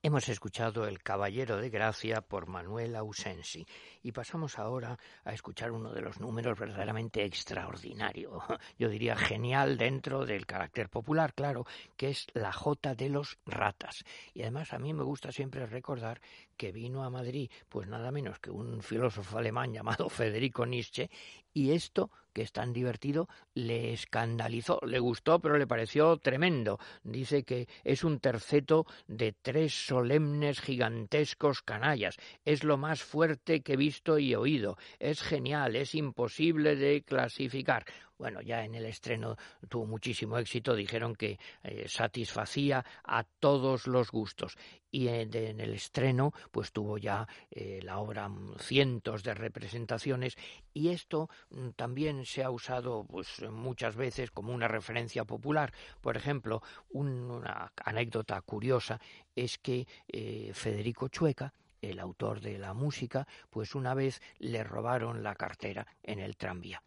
Hemos 0.00 0.28
escuchado 0.28 0.86
El 0.86 1.02
Caballero 1.02 1.56
de 1.56 1.70
Gracia 1.70 2.20
por 2.20 2.46
Manuel 2.46 2.94
Ausensi 2.94 3.66
y 4.00 4.12
pasamos 4.12 4.56
ahora 4.56 4.96
a 5.24 5.32
escuchar 5.32 5.72
uno 5.72 5.92
de 5.92 6.00
los 6.00 6.20
números 6.20 6.56
verdaderamente 6.56 7.24
extraordinario, 7.24 8.40
yo 8.78 8.88
diría 8.90 9.16
genial 9.16 9.76
dentro 9.76 10.24
del 10.24 10.46
carácter 10.46 10.88
popular, 10.88 11.34
claro, 11.34 11.66
que 11.96 12.10
es 12.10 12.28
la 12.32 12.52
Jota 12.52 12.94
de 12.94 13.08
los 13.08 13.38
Ratas. 13.44 14.04
Y 14.34 14.42
además 14.42 14.72
a 14.72 14.78
mí 14.78 14.94
me 14.94 15.02
gusta 15.02 15.32
siempre 15.32 15.66
recordar 15.66 16.20
que 16.56 16.70
vino 16.70 17.02
a 17.02 17.10
Madrid 17.10 17.50
pues 17.68 17.88
nada 17.88 18.12
menos 18.12 18.38
que 18.38 18.52
un 18.52 18.82
filósofo 18.82 19.38
alemán 19.38 19.72
llamado 19.72 20.08
Federico 20.08 20.64
Nietzsche 20.64 21.10
y 21.52 21.72
esto 21.72 22.10
que 22.38 22.42
es 22.42 22.52
tan 22.52 22.72
divertido, 22.72 23.28
le 23.54 23.92
escandalizó, 23.92 24.78
le 24.86 25.00
gustó, 25.00 25.40
pero 25.40 25.58
le 25.58 25.66
pareció 25.66 26.18
tremendo. 26.18 26.78
Dice 27.02 27.42
que 27.42 27.66
es 27.82 28.04
un 28.04 28.20
terceto 28.20 28.86
de 29.08 29.32
tres 29.32 29.74
solemnes 29.74 30.60
gigantescos 30.60 31.62
canallas. 31.62 32.16
Es 32.44 32.62
lo 32.62 32.76
más 32.76 33.02
fuerte 33.02 33.62
que 33.62 33.72
he 33.72 33.76
visto 33.76 34.20
y 34.20 34.36
oído. 34.36 34.78
Es 35.00 35.20
genial, 35.20 35.74
es 35.74 35.96
imposible 35.96 36.76
de 36.76 37.02
clasificar. 37.02 37.84
Bueno, 38.18 38.40
ya 38.42 38.64
en 38.64 38.74
el 38.74 38.84
estreno 38.84 39.36
tuvo 39.68 39.86
muchísimo 39.86 40.38
éxito, 40.38 40.74
dijeron 40.74 41.14
que 41.14 41.38
eh, 41.62 41.86
satisfacía 41.88 42.84
a 43.04 43.22
todos 43.22 43.86
los 43.86 44.10
gustos. 44.10 44.56
Y 44.90 45.06
en, 45.06 45.34
el 45.34 45.74
estreno, 45.74 46.32
pues 46.50 46.72
tuvo 46.72 46.98
ya 46.98 47.28
eh, 47.50 47.78
la 47.82 47.98
obra 47.98 48.28
cientos 48.58 49.22
de 49.22 49.34
representaciones 49.34 50.36
y 50.74 50.88
esto 50.88 51.28
mm, 51.50 51.70
también 51.76 52.24
se 52.24 52.42
ha 52.42 52.50
usado 52.50 53.04
pues 53.08 53.40
muchas 53.50 53.94
veces 53.94 54.32
como 54.32 54.52
una 54.52 54.66
referencia 54.66 55.24
popular. 55.24 55.72
Por 56.00 56.16
ejemplo, 56.16 56.60
una 56.90 57.72
anécdota 57.84 58.40
curiosa 58.40 59.00
es 59.36 59.58
que 59.58 59.86
eh, 60.08 60.50
Federico 60.54 61.06
Chueca 61.08 61.52
el 61.80 62.00
autor 62.00 62.40
de 62.40 62.58
la 62.58 62.74
música, 62.74 63.28
pues 63.50 63.76
una 63.76 63.94
vez 63.94 64.20
le 64.40 64.64
robaron 64.64 65.22
la 65.22 65.36
cartera 65.36 65.86
en 66.02 66.18
el 66.18 66.36
tranvía 66.36 66.82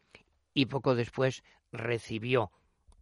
y 0.53 0.65
poco 0.65 0.95
después 0.95 1.43
recibió 1.71 2.51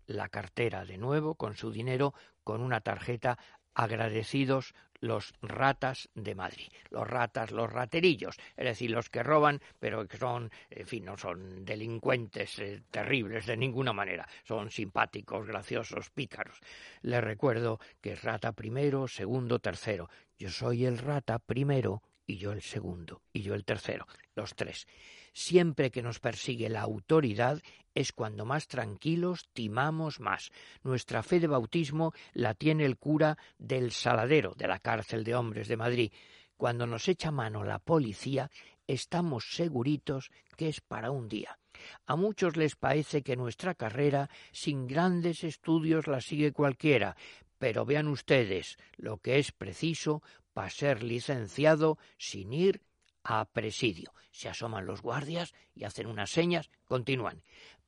la 0.08 0.30
cartera 0.30 0.86
de 0.86 0.98
nuevo 0.98 1.36
con 1.36 1.56
su 1.56 1.72
dinero 1.72 2.14
con 2.44 2.62
una 2.62 2.82
tarjeta 2.82 3.38
agradecidos 3.74 4.74
los 5.02 5.34
ratas 5.42 6.10
de 6.14 6.36
Madrid, 6.36 6.68
los 6.90 7.08
ratas, 7.08 7.52
los 7.52 7.72
raterillos, 7.72 8.38
es 8.58 8.66
decir, 8.66 8.92
los 8.92 9.10
que 9.10 9.24
roban, 9.24 9.62
pero 9.80 10.08
que 10.08 10.18
son, 10.18 10.52
en 10.70 10.86
fin, 10.86 11.06
no 11.06 11.18
son 11.18 11.64
delincuentes 11.64 12.60
eh, 12.60 12.84
terribles 12.92 13.46
de 13.46 13.58
ninguna 13.58 13.94
manera, 13.94 14.28
son 14.44 14.72
simpáticos, 14.72 15.48
graciosos, 15.48 16.10
pícaros. 16.10 16.60
Les 17.02 17.24
recuerdo 17.24 17.80
que 18.02 18.14
es 18.14 18.24
rata 18.24 18.52
primero, 18.52 19.08
segundo, 19.08 19.60
tercero. 19.60 20.10
Yo 20.38 20.50
soy 20.50 20.86
el 20.86 20.98
rata 20.98 21.40
primero 21.40 22.02
y 22.26 22.38
yo 22.38 22.52
el 22.52 22.62
segundo, 22.62 23.22
y 23.32 23.42
yo 23.42 23.56
el 23.56 23.66
tercero, 23.66 24.06
los 24.36 24.56
tres. 24.56 24.86
Siempre 25.34 25.92
que 25.92 26.02
nos 26.02 26.20
persigue 26.20 26.70
la 26.70 26.82
autoridad 26.82 27.62
es 27.94 28.12
cuando 28.14 28.46
más 28.46 28.68
tranquilos 28.68 29.50
timamos 29.54 30.20
más. 30.20 30.52
Nuestra 30.84 31.24
fe 31.24 31.40
de 31.40 31.48
bautismo 31.48 32.14
la 32.34 32.54
tiene 32.54 32.86
el 32.86 32.98
cura 32.98 33.38
del 33.58 33.92
Saladero, 33.92 34.54
de 34.56 34.68
la 34.68 34.80
cárcel 34.80 35.24
de 35.24 35.36
hombres 35.36 35.68
de 35.68 35.78
Madrid. 35.78 36.12
Cuando 36.58 36.86
nos 36.86 37.08
echa 37.08 37.32
mano 37.32 37.64
la 37.64 37.80
policía, 37.80 38.50
estamos 38.88 39.54
seguritos 39.54 40.32
que 40.58 40.70
es 40.70 40.82
para 40.82 41.12
un 41.12 41.30
día. 41.30 41.58
A 42.06 42.16
muchos 42.16 42.58
les 42.58 42.76
parece 42.76 43.22
que 43.22 43.38
nuestra 43.38 43.76
carrera, 43.76 44.30
sin 44.52 44.88
grandes 44.88 45.44
estudios, 45.44 46.08
la 46.08 46.22
sigue 46.22 46.52
cualquiera, 46.52 47.16
pero 47.58 47.86
vean 47.86 48.08
ustedes 48.08 48.78
lo 48.98 49.18
que 49.18 49.40
es 49.40 49.52
preciso 49.52 50.24
para 50.54 50.70
ser 50.70 51.04
licenciado 51.04 51.98
sin 52.18 52.52
ir 52.52 52.82
a 53.24 53.46
presidio. 53.46 54.14
Se 54.32 54.50
asoman 54.50 54.86
los 54.86 55.02
guardias 55.02 55.54
y 55.76 55.84
hacen 55.84 56.08
unas 56.08 56.30
señas, 56.30 56.70
continúan. 56.86 57.44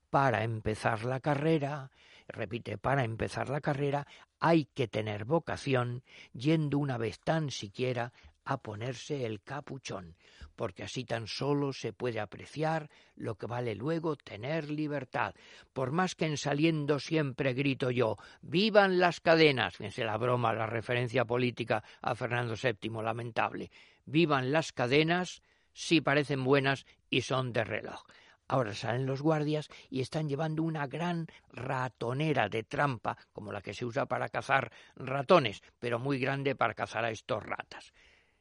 Para 0.09 0.43
empezar 0.43 1.05
la 1.05 1.19
carrera, 1.19 1.91
repite, 2.27 2.77
para 2.77 3.03
empezar 3.03 3.49
la 3.49 3.61
carrera 3.61 4.07
hay 4.39 4.65
que 4.65 4.87
tener 4.87 5.25
vocación, 5.25 6.03
yendo 6.33 6.79
una 6.79 6.97
vez 6.97 7.19
tan 7.19 7.51
siquiera 7.51 8.11
a 8.43 8.57
ponerse 8.57 9.25
el 9.25 9.41
capuchón, 9.41 10.15
porque 10.55 10.83
así 10.83 11.05
tan 11.05 11.27
solo 11.27 11.73
se 11.73 11.93
puede 11.93 12.19
apreciar 12.19 12.89
lo 13.15 13.35
que 13.35 13.45
vale 13.45 13.75
luego 13.75 14.15
tener 14.15 14.69
libertad. 14.69 15.35
Por 15.73 15.91
más 15.91 16.15
que 16.15 16.25
en 16.25 16.37
saliendo 16.37 16.99
siempre 16.99 17.53
grito 17.53 17.91
yo, 17.91 18.17
¡vivan 18.41 18.99
las 18.99 19.19
cadenas! 19.19 19.77
Fíjense 19.77 20.03
la 20.03 20.17
broma, 20.17 20.53
la 20.53 20.65
referencia 20.65 21.23
política 21.25 21.83
a 22.01 22.15
Fernando 22.15 22.55
VII, 22.55 23.03
lamentable. 23.03 23.69
¡Vivan 24.05 24.51
las 24.51 24.71
cadenas! 24.71 25.41
si 25.73 26.01
parecen 26.01 26.43
buenas 26.43 26.85
y 27.09 27.21
son 27.21 27.53
de 27.53 27.63
reloj. 27.63 28.03
Ahora 28.47 28.73
salen 28.73 29.05
los 29.05 29.21
guardias 29.21 29.69
y 29.89 30.01
están 30.01 30.27
llevando 30.27 30.63
una 30.63 30.85
gran 30.87 31.27
ratonera 31.53 32.49
de 32.49 32.63
trampa, 32.63 33.17
como 33.31 33.53
la 33.53 33.61
que 33.61 33.73
se 33.73 33.85
usa 33.85 34.07
para 34.07 34.27
cazar 34.27 34.71
ratones, 34.95 35.61
pero 35.79 35.99
muy 35.99 36.19
grande 36.19 36.55
para 36.55 36.73
cazar 36.73 37.05
a 37.05 37.11
estos 37.11 37.43
ratas. 37.43 37.93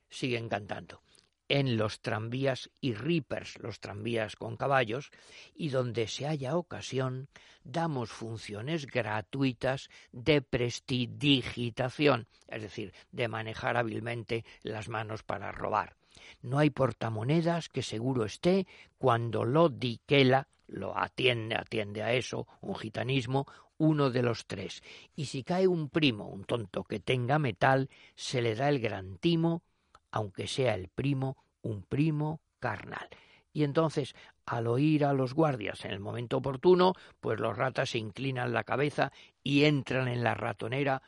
Siguen 0.09 0.49
cantando. 0.49 1.03
En 1.52 1.76
los 1.76 1.98
tranvías 1.98 2.70
y 2.80 2.94
rippers, 2.94 3.58
los 3.58 3.80
tranvías 3.80 4.36
con 4.36 4.56
caballos, 4.56 5.10
y 5.52 5.70
donde 5.70 6.06
se 6.06 6.28
haya 6.28 6.56
ocasión, 6.56 7.26
damos 7.64 8.10
funciones 8.10 8.86
gratuitas 8.86 9.90
de 10.12 10.42
prestidigitación, 10.42 12.28
es 12.46 12.62
decir, 12.62 12.94
de 13.10 13.26
manejar 13.26 13.76
hábilmente 13.76 14.44
las 14.62 14.88
manos 14.88 15.24
para 15.24 15.50
robar. 15.50 15.96
No 16.40 16.60
hay 16.60 16.70
portamonedas 16.70 17.68
que 17.68 17.82
seguro 17.82 18.24
esté 18.24 18.68
cuando 18.96 19.44
lo 19.44 19.70
diquela, 19.70 20.46
lo 20.68 20.96
atiende, 20.96 21.56
atiende 21.56 22.04
a 22.04 22.12
eso, 22.12 22.46
un 22.60 22.76
gitanismo, 22.76 23.46
uno 23.76 24.10
de 24.10 24.22
los 24.22 24.46
tres. 24.46 24.84
Y 25.16 25.24
si 25.24 25.42
cae 25.42 25.66
un 25.66 25.88
primo, 25.88 26.28
un 26.28 26.44
tonto 26.44 26.84
que 26.84 27.00
tenga 27.00 27.40
metal, 27.40 27.90
se 28.14 28.40
le 28.40 28.54
da 28.54 28.68
el 28.68 28.78
gran 28.78 29.18
timo, 29.18 29.64
aunque 30.11 30.46
sea 30.46 30.75
el 30.75 30.88
primo, 30.88 31.37
un 31.62 31.83
primo 31.83 32.40
carnal. 32.59 33.09
Y 33.53 33.64
entonces, 33.64 34.14
al 34.46 34.66
oír 34.66 35.05
a 35.05 35.12
los 35.12 35.35
guardias 35.35 35.85
en 35.85 35.90
el 35.92 36.01
momento 36.01 36.38
oportuno, 36.38 36.94
pues 37.20 37.40
los 37.40 37.57
ratas 37.57 37.90
se 37.90 37.99
inclinan 37.99 38.53
la 38.53 38.64
cabeza 38.64 39.12
y 39.42 39.64
entran 39.64 40.09
en 40.09 40.23
la 40.23 40.35
ratonera 40.35 41.03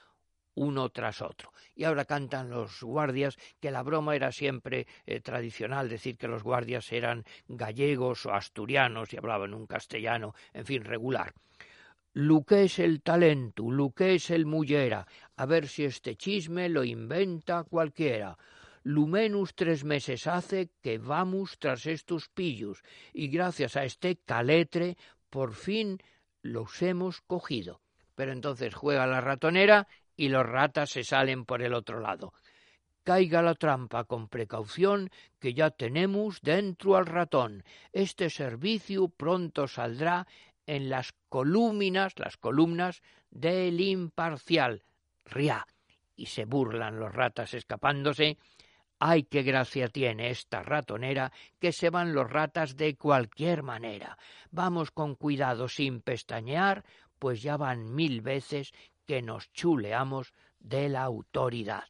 uno 0.55 0.91
tras 0.91 1.23
otro. 1.23 1.53
Y 1.75 1.85
ahora 1.85 2.05
cantan 2.05 2.51
los 2.51 2.83
guardias 2.83 3.39
que 3.61 3.71
la 3.71 3.83
broma 3.83 4.15
era 4.15 4.33
siempre 4.33 4.87
eh, 5.07 5.21
tradicional, 5.21 5.89
decir 5.89 6.17
que 6.17 6.29
los 6.29 6.43
guardias 6.43 6.93
eran 6.93 7.25
gallegos 7.49 8.27
o 8.27 8.35
asturianos 8.35 9.13
y 9.13 9.17
hablaban 9.17 9.55
un 9.55 9.67
castellano, 9.67 10.35
en 10.53 10.67
fin, 10.67 10.85
regular. 10.85 11.33
Lu 12.15 12.45
que 12.45 12.65
es 12.65 12.79
el 12.79 13.01
talento, 13.01 13.71
lu 13.71 13.93
que 13.93 14.15
es 14.17 14.31
el 14.31 14.45
mullera, 14.45 15.07
a 15.37 15.47
ver 15.47 15.67
si 15.67 15.85
este 15.85 16.17
chisme 16.17 16.69
lo 16.69 16.85
inventa 16.85 17.65
cualquiera. 17.65 18.37
Lumenus 18.85 19.55
tres 19.55 19.85
meses 19.85 20.27
hace 20.27 20.71
que 20.83 20.99
vamos 20.99 21.59
tras 21.59 21.87
estos 21.87 22.29
pillos, 22.29 22.83
y 23.13 23.29
gracias 23.29 23.77
a 23.77 23.85
este 23.85 24.17
caletre 24.17 24.97
por 25.31 25.55
fin 25.55 25.99
los 26.43 26.83
hemos 26.83 27.21
cogido. 27.21 27.81
Pero 28.15 28.33
entonces 28.33 28.75
juega 28.75 29.07
la 29.07 29.21
ratonera 29.21 29.87
y 30.17 30.29
los 30.29 30.45
ratas 30.45 30.91
se 30.91 31.05
salen 31.05 31.45
por 31.45 31.63
el 31.63 31.75
otro 31.75 32.01
lado. 32.01 32.35
Caiga 33.05 33.43
la 33.43 33.55
trampa 33.55 34.05
con 34.05 34.29
precaución, 34.29 35.11
que 35.41 35.55
ya 35.55 35.71
tenemos 35.71 36.41
dentro 36.41 36.97
al 36.97 37.07
ratón. 37.07 37.65
Este 37.93 38.31
servicio 38.31 39.09
pronto 39.09 39.67
saldrá 39.67 40.27
en 40.67 40.89
las 40.89 41.13
columnas, 41.29 42.13
las 42.17 42.37
columnas 42.37 43.03
del 43.31 43.81
imparcial. 43.81 44.85
Ria. 45.25 45.67
Y 46.15 46.27
se 46.27 46.45
burlan 46.45 47.01
los 47.01 47.13
ratas 47.13 47.55
escapándose. 47.55 48.39
Ay, 49.05 49.25
qué 49.25 49.43
gracia 49.43 49.89
tiene 49.89 50.31
esta 50.31 50.63
ratonera, 50.63 51.33
que 51.59 51.73
se 51.73 51.91
van 51.91 52.15
los 52.15 52.31
ratas 52.31 52.77
de 52.77 52.95
cualquier 52.95 53.65
manera. 53.65 54.17
Vamos 54.53 54.93
con 54.93 55.17
cuidado 55.17 55.67
sin 55.67 56.03
pestañear, 56.03 56.85
pues 57.19 57.43
ya 57.43 57.57
van 57.57 57.97
mil 57.97 58.21
veces 58.21 58.73
que 59.05 59.21
nos 59.21 59.53
chuleamos 59.53 60.33
de 60.61 60.89
la 60.89 61.03
autoridad. 61.03 61.83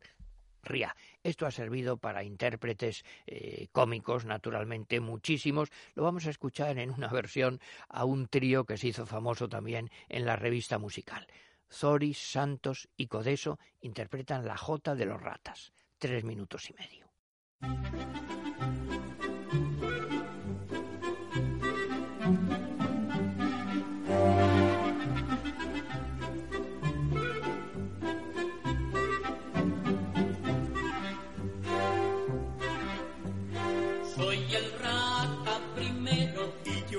Ría. 0.62 0.96
Esto 1.22 1.44
ha 1.44 1.50
servido 1.50 1.98
para 1.98 2.24
intérpretes 2.24 3.04
eh, 3.26 3.68
cómicos, 3.72 4.24
naturalmente 4.24 4.98
muchísimos. 4.98 5.68
Lo 5.94 6.04
vamos 6.04 6.24
a 6.26 6.30
escuchar 6.30 6.78
en 6.78 6.90
una 6.90 7.08
versión 7.08 7.60
a 7.90 8.06
un 8.06 8.26
trío 8.26 8.64
que 8.64 8.78
se 8.78 8.88
hizo 8.88 9.04
famoso 9.04 9.50
también 9.50 9.90
en 10.08 10.24
la 10.24 10.36
revista 10.36 10.78
musical. 10.78 11.26
Zoris, 11.70 12.16
Santos 12.16 12.88
y 12.96 13.08
Codeso 13.08 13.58
interpretan 13.82 14.46
la 14.46 14.56
Jota 14.56 14.94
de 14.94 15.04
los 15.04 15.20
Ratas. 15.20 15.74
Tres 15.98 16.24
minutos 16.24 16.70
y 16.70 16.72
medio. 16.72 17.01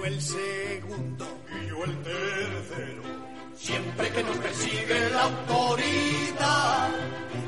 El 0.05 0.21
segundo 0.21 1.25
y 1.49 1.67
yo 1.67 1.83
el 1.85 2.01
tercero. 2.01 3.03
Siempre 3.55 4.09
que 4.09 4.23
nos 4.23 4.37
persigue 4.37 5.09
la 5.11 5.23
autoridad, 5.23 5.62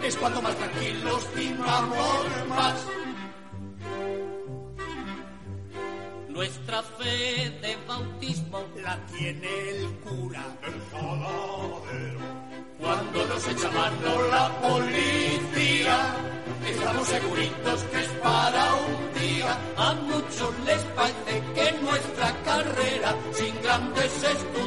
es 0.05 0.15
cuando 0.17 0.41
más 0.41 0.55
tranquilos 0.55 1.27
vivamos 1.35 2.25
más. 2.47 2.85
Nuestra 6.29 6.83
fe 6.83 7.49
de 7.61 7.77
bautismo 7.87 8.63
la 8.83 8.97
tiene 9.07 9.69
el 9.69 9.91
cura, 9.99 10.43
el 10.63 10.73
jaladero. 10.91 12.19
Cuando 12.79 13.25
nos 13.25 13.47
echa 13.47 13.71
mano 13.71 14.27
la 14.29 14.49
policía, 14.61 16.15
estamos 16.69 17.07
seguritos 17.07 17.83
que 17.85 17.99
es 18.01 18.09
para 18.21 18.75
un 18.75 19.21
día. 19.21 19.57
A 19.77 19.93
muchos 19.93 20.59
les 20.65 20.81
parece 20.83 21.43
que 21.55 21.71
nuestra 21.81 22.43
carrera, 22.43 23.15
sin 23.31 23.61
grandes 23.63 24.23
estudios, 24.23 24.64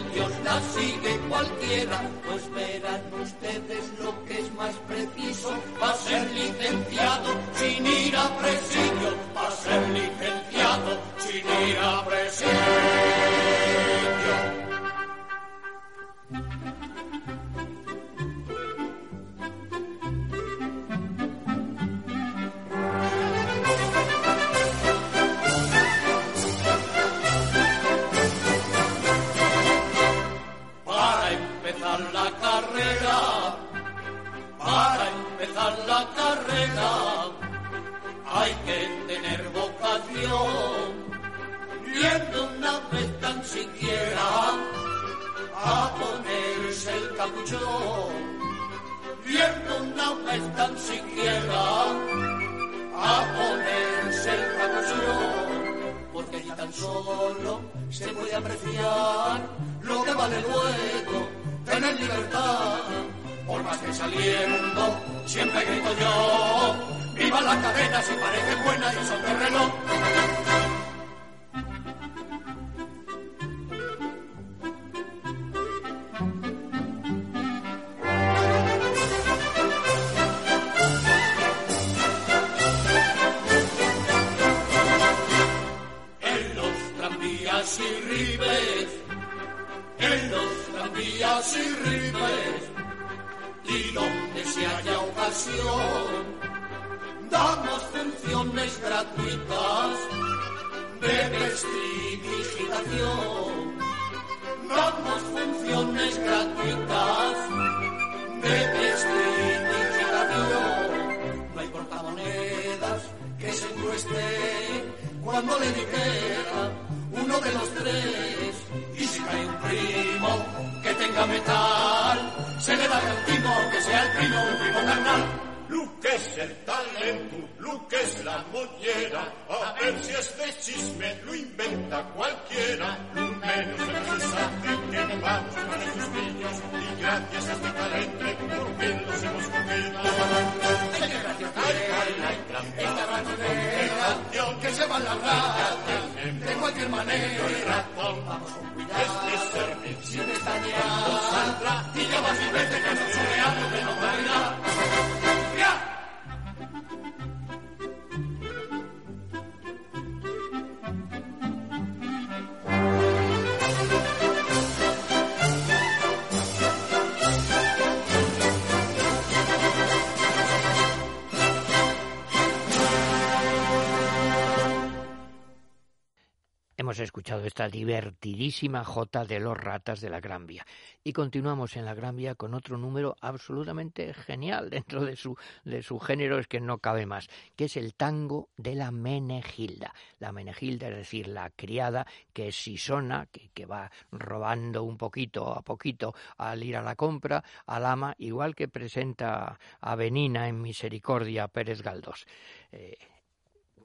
divertidísima 178.58 178.84
Jota 178.84 179.24
de 179.24 179.38
los 179.38 179.56
Ratas 179.56 180.00
de 180.00 180.10
la 180.10 180.20
Gran 180.20 180.46
Vía. 180.46 180.66
Y 181.04 181.12
continuamos 181.12 181.76
en 181.76 181.84
la 181.84 181.94
Gran 181.94 182.16
Vía 182.16 182.34
con 182.34 182.54
otro 182.54 182.76
número 182.76 183.16
absolutamente 183.20 184.12
genial 184.12 184.68
dentro 184.70 185.04
de 185.04 185.14
su, 185.16 185.36
de 185.64 185.82
su 185.82 185.98
género, 186.00 186.38
es 186.38 186.48
que 186.48 186.60
no 186.60 186.78
cabe 186.78 187.06
más, 187.06 187.28
que 187.54 187.66
es 187.66 187.76
el 187.76 187.94
tango 187.94 188.48
de 188.56 188.74
la 188.74 188.90
Menegilda. 188.90 189.94
La 190.18 190.32
Menegilda, 190.32 190.88
es 190.88 190.96
decir, 190.96 191.28
la 191.28 191.50
criada 191.50 192.06
que 192.32 192.48
es 192.48 192.56
sisona, 192.56 193.26
que, 193.26 193.50
que 193.54 193.66
va 193.66 193.90
robando 194.10 194.82
un 194.82 194.96
poquito 194.96 195.52
a 195.52 195.62
poquito 195.62 196.14
al 196.36 196.64
ir 196.64 196.76
a 196.76 196.82
la 196.82 196.96
compra 196.96 197.44
al 197.66 197.86
ama, 197.86 198.14
igual 198.18 198.54
que 198.54 198.68
presenta 198.68 199.58
a 199.80 199.94
Benina 199.94 200.48
en 200.48 200.60
Misericordia 200.60 201.46
Pérez 201.46 201.82
Galdós. 201.82 202.26
Eh, 202.72 202.96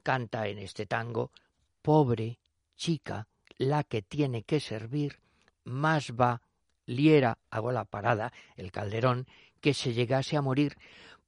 canta 0.02 0.48
en 0.48 0.58
este 0.58 0.86
tango, 0.86 1.30
pobre 1.80 2.38
chica 2.76 3.26
la 3.58 3.84
que 3.84 4.02
tiene 4.02 4.42
que 4.42 4.60
servir, 4.60 5.20
más 5.64 6.12
va 6.12 6.42
liera, 6.86 7.38
hago 7.50 7.72
la 7.72 7.84
parada, 7.84 8.32
el 8.56 8.72
calderón, 8.72 9.26
que 9.60 9.74
se 9.74 9.94
llegase 9.94 10.36
a 10.36 10.42
morir, 10.42 10.76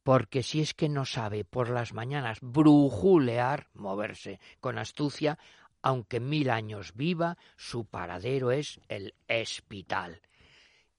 porque 0.03 0.43
si 0.43 0.61
es 0.61 0.75
que 0.75 0.89
no 0.89 1.05
sabe 1.05 1.45
por 1.45 1.71
las 1.71 1.93
mañanas 1.93 2.39
brujulear, 2.41 3.69
moverse 3.75 4.39
con 4.61 4.79
astucia, 4.79 5.39
aunque 5.83 6.21
mil 6.21 6.51
años 6.51 6.95
viva, 6.95 7.39
su 7.57 7.87
paradero 7.87 8.51
es 8.51 8.81
el 8.89 9.15
hospital. 9.29 10.21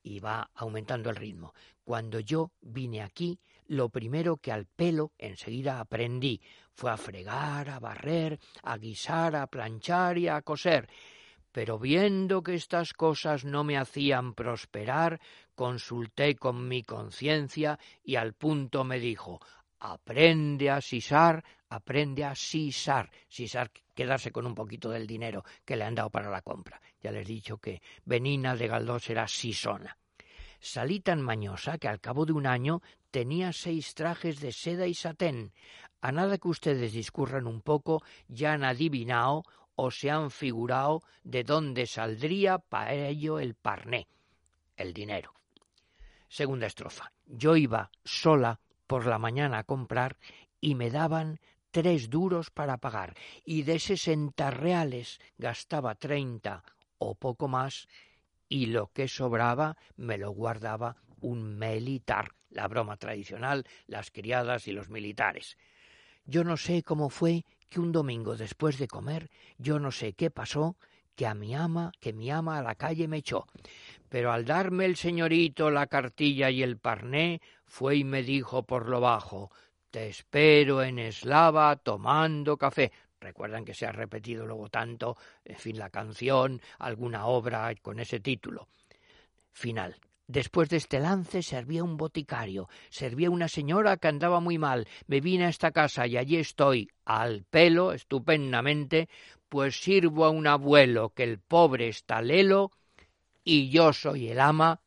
Y 0.04 0.20
va 0.20 0.50
aumentando 0.56 1.10
el 1.10 1.16
ritmo. 1.16 1.54
Cuando 1.84 2.20
yo 2.20 2.52
vine 2.62 3.02
aquí, 3.02 3.40
lo 3.68 3.90
primero 3.90 4.38
que 4.38 4.52
al 4.52 4.66
pelo 4.66 5.12
enseguida 5.18 5.80
aprendí 5.80 6.42
fue 6.74 6.92
a 6.92 6.98
fregar, 6.98 7.70
a 7.70 7.80
barrer, 7.80 8.40
a 8.64 8.78
guisar, 8.78 9.36
a 9.36 9.48
planchar 9.48 10.18
y 10.18 10.28
a 10.28 10.42
coser. 10.42 10.88
Pero 11.58 11.80
viendo 11.80 12.44
que 12.44 12.54
estas 12.54 12.94
cosas 12.94 13.44
no 13.44 13.64
me 13.64 13.80
hacían 13.80 14.36
prosperar, 14.36 15.20
consulté 15.56 16.36
con 16.36 16.68
mi 16.68 16.84
conciencia 16.84 17.80
y 18.04 18.14
al 18.14 18.34
punto 18.34 18.84
me 18.84 19.00
dijo 19.00 19.40
aprende 19.80 20.70
a 20.70 20.82
sisar, 20.82 21.44
aprende 21.70 22.26
a 22.26 22.36
sisar. 22.36 23.10
Sisar, 23.28 23.72
quedarse 23.96 24.32
con 24.32 24.46
un 24.46 24.54
poquito 24.54 24.92
del 24.92 25.08
dinero 25.08 25.44
que 25.66 25.76
le 25.76 25.86
han 25.86 25.96
dado 25.96 26.12
para 26.12 26.30
la 26.30 26.44
compra. 26.44 26.80
Ya 27.02 27.10
les 27.10 27.24
he 27.24 27.34
dicho 27.34 27.58
que 27.58 27.82
Benina 28.06 28.56
de 28.56 28.68
Galdós 28.68 29.10
era 29.10 29.28
sisona. 29.28 29.98
Salí 30.60 31.00
tan 31.00 31.24
mañosa 31.24 31.80
que 31.80 31.88
al 31.88 32.00
cabo 32.00 32.28
de 32.28 32.34
un 32.34 32.46
año 32.46 32.84
tenía 33.10 33.52
seis 33.52 33.96
trajes 33.96 34.40
de 34.42 34.52
seda 34.52 34.86
y 34.86 34.94
satén. 34.94 35.54
A 36.02 36.12
nada 36.12 36.38
que 36.38 36.50
ustedes 36.50 36.94
discurran 36.94 37.48
un 37.48 37.64
poco, 37.64 38.04
ya 38.28 38.54
han 38.54 38.64
adivinado 38.64 39.44
o 39.78 39.92
se 39.92 40.10
han 40.10 40.32
figurado 40.32 41.04
de 41.24 41.44
dónde 41.44 41.86
saldría 41.86 42.58
para 42.58 42.94
ello 42.96 43.40
el 43.40 43.54
parné, 43.54 44.08
el 44.76 44.92
dinero. 44.92 45.34
Segunda 46.28 46.66
estrofa. 46.66 47.14
Yo 47.26 47.56
iba 47.56 47.92
sola 48.04 48.60
por 48.88 49.06
la 49.06 49.20
mañana 49.20 49.60
a 49.60 49.64
comprar 49.64 50.18
y 50.60 50.74
me 50.74 50.90
daban 50.90 51.40
tres 51.72 52.10
duros 52.10 52.50
para 52.50 52.78
pagar 52.78 53.14
y 53.46 53.62
de 53.64 53.80
sesenta 53.80 54.50
reales 54.50 55.20
gastaba 55.38 55.94
treinta 55.94 56.64
o 56.98 57.14
poco 57.14 57.48
más 57.48 57.88
y 58.50 58.66
lo 58.68 58.88
que 58.88 59.08
sobraba 59.08 59.78
me 59.96 60.18
lo 60.18 60.32
guardaba 60.32 60.96
un 61.22 61.60
militar, 61.60 62.32
la 62.50 62.68
broma 62.68 62.98
tradicional, 62.98 63.66
las 63.86 64.10
criadas 64.10 64.68
y 64.68 64.72
los 64.72 64.90
militares. 64.90 65.56
Yo 66.26 66.44
no 66.44 66.58
sé 66.58 66.82
cómo 66.82 67.10
fue 67.10 67.46
que 67.70 67.80
un 67.80 67.92
domingo 67.92 68.36
después 68.36 68.78
de 68.78 68.88
comer, 68.88 69.30
yo 69.58 69.80
no 69.80 69.92
sé 69.92 70.14
qué 70.14 70.32
pasó, 70.32 70.78
que 71.16 71.26
a 71.26 71.34
mi 71.34 71.56
ama, 71.56 71.92
que 72.00 72.14
mi 72.14 72.30
ama 72.30 72.58
a 72.58 72.62
la 72.62 72.76
calle 72.76 73.08
me 73.08 73.18
echó. 73.18 73.48
Pero 74.08 74.32
al 74.32 74.46
darme 74.46 74.86
el 74.86 74.96
señorito 74.96 75.72
la 75.72 75.88
cartilla 75.88 76.50
y 76.50 76.64
el 76.64 76.78
parné, 76.78 77.42
fue 77.66 77.98
y 77.98 78.04
me 78.04 78.24
dijo 78.24 78.64
por 78.64 78.88
lo 78.88 79.02
bajo 79.02 79.52
Te 79.92 80.08
espero 80.08 80.84
en 80.84 81.00
Eslava 81.00 81.76
tomando 81.76 82.58
café. 82.58 82.92
Recuerdan 83.20 83.66
que 83.66 83.74
se 83.74 83.88
ha 83.88 83.92
repetido 83.92 84.46
luego 84.46 84.70
tanto, 84.70 85.18
en 85.44 85.58
fin, 85.58 85.80
la 85.80 85.90
canción, 85.90 86.62
alguna 86.78 87.26
obra 87.26 87.74
con 87.82 88.00
ese 88.00 88.20
título. 88.20 88.68
Final. 89.52 89.96
Después 90.28 90.68
de 90.70 90.78
este 90.78 91.00
lance 91.00 91.42
servía 91.42 91.86
un 91.86 91.96
boticario, 91.96 92.68
servía 92.90 93.30
una 93.30 93.48
señora 93.48 93.96
que 93.96 94.10
andaba 94.10 94.42
muy 94.42 94.58
mal. 94.58 94.86
Me 95.08 95.22
vine 95.22 95.46
a 95.46 95.50
esta 95.50 95.72
casa 95.72 96.06
y 96.06 96.18
allí 96.18 96.36
estoy, 96.36 96.90
al 97.06 97.44
pelo, 97.44 97.94
estupendamente, 97.94 99.08
pues 99.48 99.80
sirvo 99.82 100.26
a 100.26 100.30
un 100.30 100.46
abuelo 100.46 101.12
que 101.12 101.24
el 101.24 101.40
pobre 101.40 101.88
está 101.88 102.22
lelo 102.22 102.72
y 103.46 103.70
yo 103.70 103.94
soy 103.94 104.28
el 104.28 104.42
ama 104.42 104.82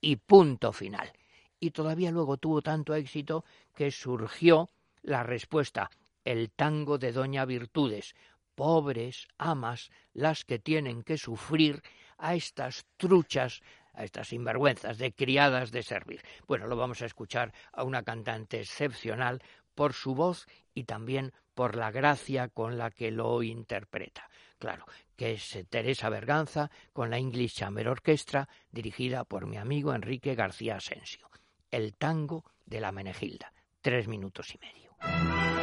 y 0.00 0.16
punto 0.16 0.72
final. 0.72 1.12
Y 1.60 1.72
todavía 1.72 2.10
luego 2.10 2.38
tuvo 2.38 2.62
tanto 2.62 2.94
éxito 2.94 3.44
que 3.74 3.90
surgió 3.90 4.70
la 5.02 5.22
respuesta 5.22 5.90
el 6.24 6.50
tango 6.50 6.96
de 6.98 7.12
Doña 7.12 7.44
Virtudes, 7.44 8.14
pobres 8.54 9.28
amas 9.38 9.90
las 10.14 10.44
que 10.44 10.58
tienen 10.58 11.02
que 11.02 11.18
sufrir 11.18 11.82
a 12.16 12.34
estas 12.34 12.86
truchas, 12.96 13.62
a 13.94 14.04
estas 14.04 14.28
sinvergüenzas 14.28 14.98
de 14.98 15.12
criadas 15.12 15.70
de 15.70 15.82
servir. 15.82 16.22
Bueno, 16.46 16.66
lo 16.66 16.76
vamos 16.76 17.02
a 17.02 17.06
escuchar 17.06 17.52
a 17.72 17.84
una 17.84 18.02
cantante 18.02 18.60
excepcional 18.60 19.42
por 19.74 19.92
su 19.92 20.14
voz 20.14 20.46
y 20.74 20.84
también 20.84 21.32
por 21.54 21.76
la 21.76 21.90
gracia 21.90 22.48
con 22.48 22.78
la 22.78 22.90
que 22.90 23.10
lo 23.10 23.42
interpreta. 23.42 24.28
Claro, 24.58 24.86
que 25.16 25.32
es 25.32 25.58
Teresa 25.68 26.08
Berganza 26.08 26.70
con 26.92 27.10
la 27.10 27.18
English 27.18 27.54
Chamber 27.54 27.88
Orchestra 27.88 28.48
dirigida 28.70 29.24
por 29.24 29.46
mi 29.46 29.56
amigo 29.56 29.94
Enrique 29.94 30.34
García 30.34 30.76
Asensio. 30.76 31.28
El 31.70 31.94
tango 31.94 32.44
de 32.64 32.80
la 32.80 32.92
Menegilda. 32.92 33.52
Tres 33.80 34.06
minutos 34.06 34.54
y 34.54 34.58
medio. 34.58 35.61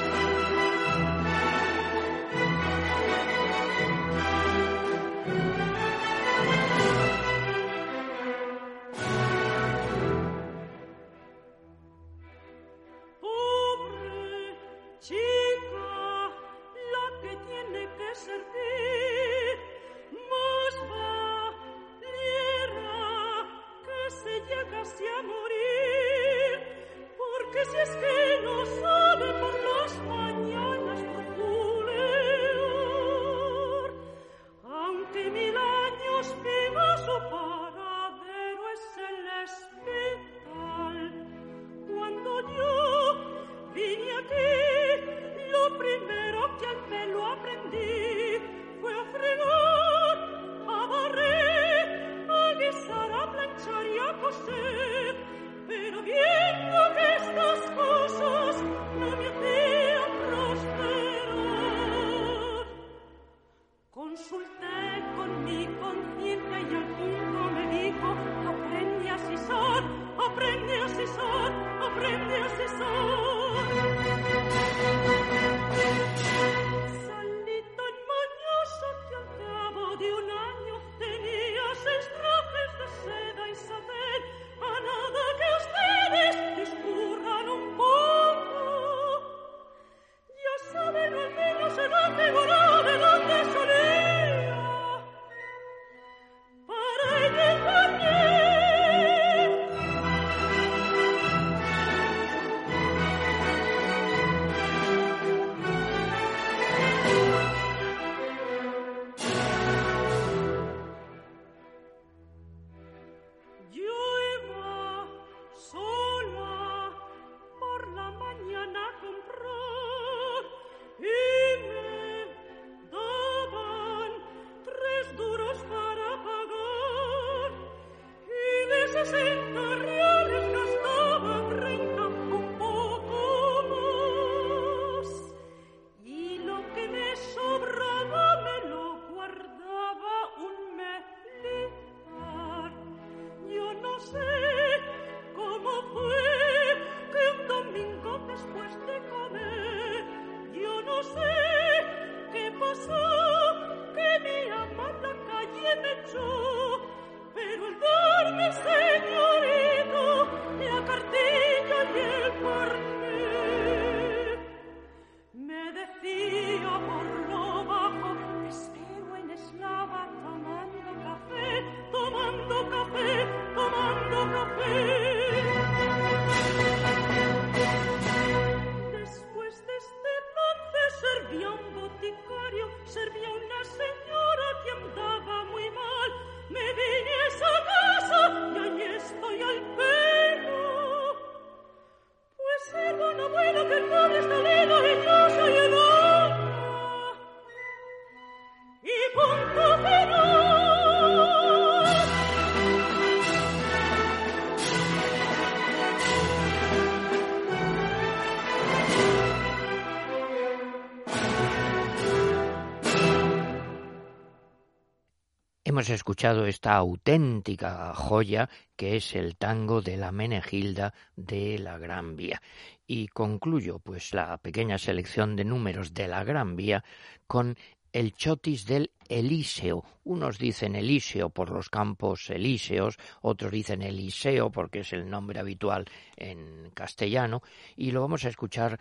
Escuchado 215.89 216.45
esta 216.45 216.75
auténtica 216.75 217.93
joya 217.93 218.49
que 218.75 218.95
es 218.95 219.15
el 219.15 219.35
tango 219.35 219.81
de 219.81 219.97
la 219.97 220.11
Menegilda 220.11 220.93
de 221.15 221.59
la 221.59 221.77
Gran 221.77 222.15
Vía. 222.15 222.41
Y 222.87 223.07
concluyo 223.07 223.79
pues 223.79 224.13
la 224.13 224.37
pequeña 224.37 224.77
selección 224.77 225.35
de 225.35 225.45
números 225.45 225.93
de 225.93 226.07
la 226.07 226.23
Gran 226.23 226.55
Vía 226.55 226.83
con 227.27 227.57
el 227.93 228.13
chotis 228.13 228.65
del 228.65 228.91
Elíseo. 229.07 229.83
Unos 230.03 230.37
dicen 230.37 230.75
Elíseo 230.75 231.29
por 231.29 231.49
los 231.49 231.69
campos 231.69 232.29
elíseos, 232.29 232.97
otros 233.21 233.51
dicen 233.51 233.81
Eliseo 233.81 234.51
porque 234.51 234.79
es 234.79 234.93
el 234.93 235.09
nombre 235.09 235.39
habitual 235.39 235.85
en 236.15 236.69
castellano, 236.73 237.41
y 237.75 237.91
lo 237.91 238.01
vamos 238.01 238.25
a 238.25 238.29
escuchar 238.29 238.79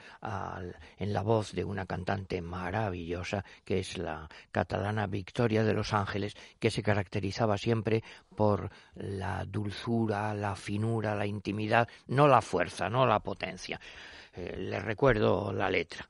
en 0.99 1.13
la 1.13 1.23
voz 1.23 1.53
de 1.53 1.65
una 1.65 1.87
cantante 1.87 2.43
maravillosa 2.43 3.45
que 3.65 3.79
es 3.81 3.97
la 3.97 4.29
catalana 4.53 5.07
Victoria 5.07 5.65
de 5.65 5.75
los 5.75 5.95
Ángeles, 5.95 6.35
que 6.59 6.71
se 6.71 6.83
caracterizaba 6.83 7.57
siempre 7.57 8.03
por 8.37 8.71
la 8.95 9.45
dulzura, 9.47 10.35
la 10.35 10.55
finura, 10.57 11.15
la 11.15 11.27
intimidad, 11.27 11.89
no 12.09 12.29
la 12.29 12.43
fuerza, 12.43 12.91
no 12.91 13.07
la 13.07 13.21
potencia. 13.21 13.81
Eh, 14.35 14.57
le 14.59 14.79
recuerdo 14.81 15.53
la 15.53 15.71
letra 15.71 16.07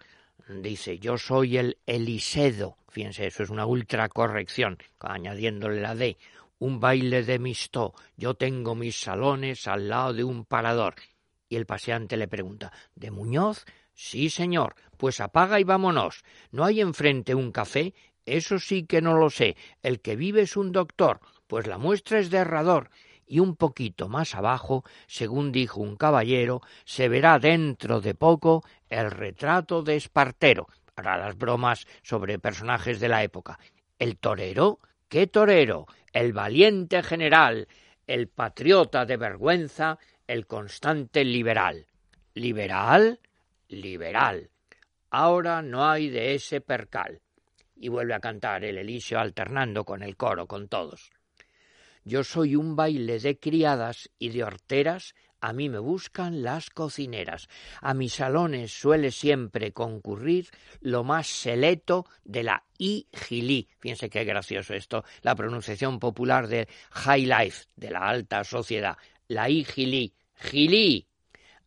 dice 0.49 0.99
yo 0.99 1.19
soy 1.19 1.59
el 1.59 1.79
Elisedo, 1.87 2.77
fíjense, 2.89 3.27
eso 3.27 3.43
es 3.43 3.51
una 3.51 3.67
ultra 3.67 4.09
corrección, 4.09 4.79
añadiéndole 4.99 5.81
la 5.81 5.95
D, 5.95 6.17
un 6.59 6.81
baile 6.81 7.23
de 7.23 7.39
mistó, 7.39 7.95
yo 8.17 8.35
tengo 8.35 8.75
mis 8.75 9.01
salones 9.01 9.67
al 9.69 9.89
lado 9.89 10.13
de 10.13 10.25
un 10.25 10.45
parador. 10.45 10.95
Y 11.49 11.57
el 11.57 11.67
paseante 11.67 12.17
le 12.17 12.29
pregunta, 12.29 12.73
¿de 12.95 13.11
Muñoz? 13.11 13.65
Sí, 13.95 14.29
señor, 14.29 14.75
pues 14.97 15.21
apaga 15.21 15.61
y 15.61 15.65
vámonos. 15.65 16.25
¿No 16.51 16.65
hay 16.65 16.81
enfrente 16.81 17.35
un 17.35 17.53
café? 17.53 17.95
Eso 18.27 18.59
sí 18.59 18.85
que 18.85 19.01
no 19.01 19.17
lo 19.17 19.31
sé. 19.31 19.57
El 19.83 20.01
que 20.01 20.17
vive 20.17 20.43
es 20.43 20.57
un 20.57 20.73
doctor, 20.73 21.21
pues 21.47 21.67
la 21.67 21.79
muestra 21.79 22.19
es 22.19 22.31
de 22.31 22.39
Herrador 22.39 22.91
y 23.29 23.41
un 23.41 23.57
poquito 23.57 24.09
más 24.09 24.35
abajo, 24.35 24.85
según 25.07 25.53
dijo 25.53 25.81
un 25.81 25.97
caballero, 25.97 26.63
se 26.85 27.09
verá 27.09 27.39
dentro 27.39 28.01
de 28.01 28.15
poco 28.15 28.65
el 28.89 29.11
retrato 29.11 29.83
de 29.83 29.97
Espartero, 29.97 30.69
para 30.95 31.17
las 31.17 31.37
bromas 31.37 31.87
sobre 32.03 32.39
personajes 32.39 32.99
de 32.99 33.09
la 33.09 33.23
época. 33.23 33.59
El 33.99 34.19
torero, 34.19 34.81
¿qué 35.09 35.27
torero? 35.27 35.87
El 36.13 36.33
valiente 36.33 37.03
general, 37.03 37.69
el 38.07 38.29
patriota 38.29 39.05
de 39.05 39.17
vergüenza, 39.17 39.99
el 40.27 40.47
constante 40.47 41.25
liberal. 41.25 41.87
¿Liberal? 42.35 43.21
Liberal. 43.69 44.51
Ahora 45.11 45.63
no 45.63 45.89
hay 45.89 46.09
de 46.09 46.35
ese 46.35 46.61
percal. 46.61 47.21
Y 47.77 47.89
vuelve 47.89 48.15
a 48.15 48.21
cantar 48.21 48.65
el 48.65 48.79
Elisio 48.79 49.21
alternando 49.21 49.85
con 49.85 50.03
el 50.03 50.17
coro, 50.17 50.47
con 50.47 50.69
todos. 50.69 51.11
Yo 52.09 52.25
soy 52.25 52.57
un 52.57 52.75
baile 52.75 53.19
de 53.19 53.39
criadas 53.39 54.09
y 54.19 54.31
de 54.31 54.43
horteras, 54.43 55.15
a 55.43 55.53
mí 55.53 55.69
me 55.69 55.79
buscan 55.79 56.43
las 56.43 56.71
cocineras. 56.71 57.51
A 57.83 57.93
mis 57.93 58.15
salones 58.15 58.73
suele 58.73 59.11
siempre 59.11 59.75
concurrir 59.75 60.49
lo 60.81 61.05
más 61.05 61.27
seleto 61.27 62.07
de 62.25 62.45
la 62.45 62.65
I-Gilí. 62.79 63.69
Fíjense 63.79 64.09
qué 64.09 64.25
gracioso 64.25 64.73
esto, 64.73 65.05
la 65.21 65.35
pronunciación 65.35 65.99
popular 65.99 66.49
de 66.49 66.67
high 66.93 67.27
life, 67.27 67.67
de 67.77 67.91
la 67.91 68.09
alta 68.09 68.43
sociedad. 68.43 68.97
La 69.27 69.51
I-Gilí. 69.51 70.15
Gilí. 70.35 71.07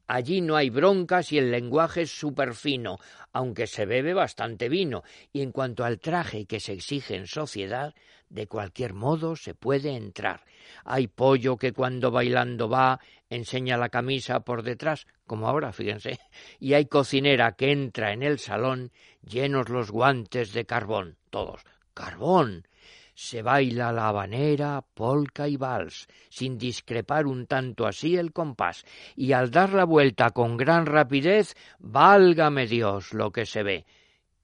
Allí 0.07 0.41
no 0.41 0.55
hay 0.55 0.71
broncas 0.71 1.31
y 1.31 1.37
el 1.37 1.51
lenguaje 1.51 2.01
es 2.01 2.11
súper 2.11 2.55
fino, 2.55 2.97
aunque 3.31 3.67
se 3.67 3.85
bebe 3.85 4.15
bastante 4.15 4.69
vino. 4.69 5.03
Y 5.31 5.41
en 5.41 5.51
cuanto 5.51 5.85
al 5.85 5.99
traje 5.99 6.47
que 6.47 6.59
se 6.59 6.73
exige 6.73 7.15
en 7.15 7.27
sociedad, 7.27 7.93
de 8.31 8.47
cualquier 8.47 8.93
modo 8.93 9.35
se 9.35 9.53
puede 9.53 9.95
entrar. 9.95 10.45
Hay 10.85 11.07
pollo 11.07 11.57
que 11.57 11.73
cuando 11.73 12.11
bailando 12.11 12.69
va 12.69 12.99
enseña 13.29 13.77
la 13.77 13.89
camisa 13.89 14.39
por 14.39 14.63
detrás, 14.63 15.05
como 15.27 15.47
ahora, 15.47 15.73
fíjense, 15.73 16.19
y 16.59 16.73
hay 16.73 16.85
cocinera 16.85 17.53
que 17.53 17.71
entra 17.71 18.13
en 18.13 18.23
el 18.23 18.39
salón 18.39 18.91
llenos 19.21 19.69
los 19.69 19.91
guantes 19.91 20.53
de 20.53 20.65
carbón, 20.65 21.17
todos, 21.29 21.61
carbón. 21.93 22.67
Se 23.13 23.41
baila 23.41 23.91
la 23.91 24.07
habanera, 24.07 24.81
polca 24.93 25.47
y 25.47 25.57
vals, 25.57 26.07
sin 26.29 26.57
discrepar 26.57 27.27
un 27.27 27.45
tanto 27.45 27.85
así 27.85 28.15
el 28.15 28.31
compás, 28.31 28.85
y 29.15 29.33
al 29.33 29.51
dar 29.51 29.73
la 29.73 29.83
vuelta 29.83 30.31
con 30.31 30.55
gran 30.55 30.85
rapidez, 30.85 31.55
válgame 31.79 32.65
Dios 32.65 33.13
lo 33.13 33.31
que 33.31 33.45
se 33.45 33.63
ve. 33.63 33.85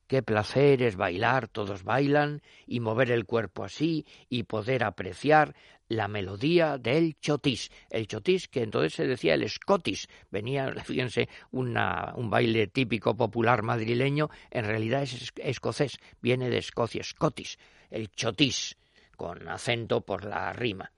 Qué 0.08 0.24
placer 0.24 0.82
es 0.84 0.96
bailar, 0.96 1.50
todos 1.50 1.84
bailan, 1.84 2.42
y 2.66 2.80
mover 2.80 3.12
el 3.12 3.26
cuerpo 3.26 3.66
así, 3.66 4.06
y 4.30 4.44
poder 4.44 4.86
apreciar 4.86 5.54
la 5.90 6.08
melodía 6.08 6.78
del 6.78 7.20
chotis. 7.20 7.70
El 7.90 8.08
chotis, 8.08 8.48
que 8.48 8.64
entonces 8.64 8.94
se 8.94 9.06
decía 9.06 9.34
el 9.34 9.50
scotis, 9.50 10.08
venía, 10.32 10.74
fíjense, 10.86 11.28
una, 11.52 12.14
un 12.16 12.30
baile 12.30 12.68
típico 12.68 13.16
popular 13.18 13.64
madrileño, 13.64 14.30
en 14.50 14.66
realidad 14.66 15.04
es 15.04 15.34
escocés, 15.36 15.98
viene 16.22 16.50
de 16.50 16.60
Escocia, 16.60 17.04
scotis, 17.04 17.58
el 17.90 18.10
chotis, 18.12 18.78
con 19.18 19.50
acento 19.50 20.02
por 20.02 20.24
la 20.24 20.54
rima 20.54 20.92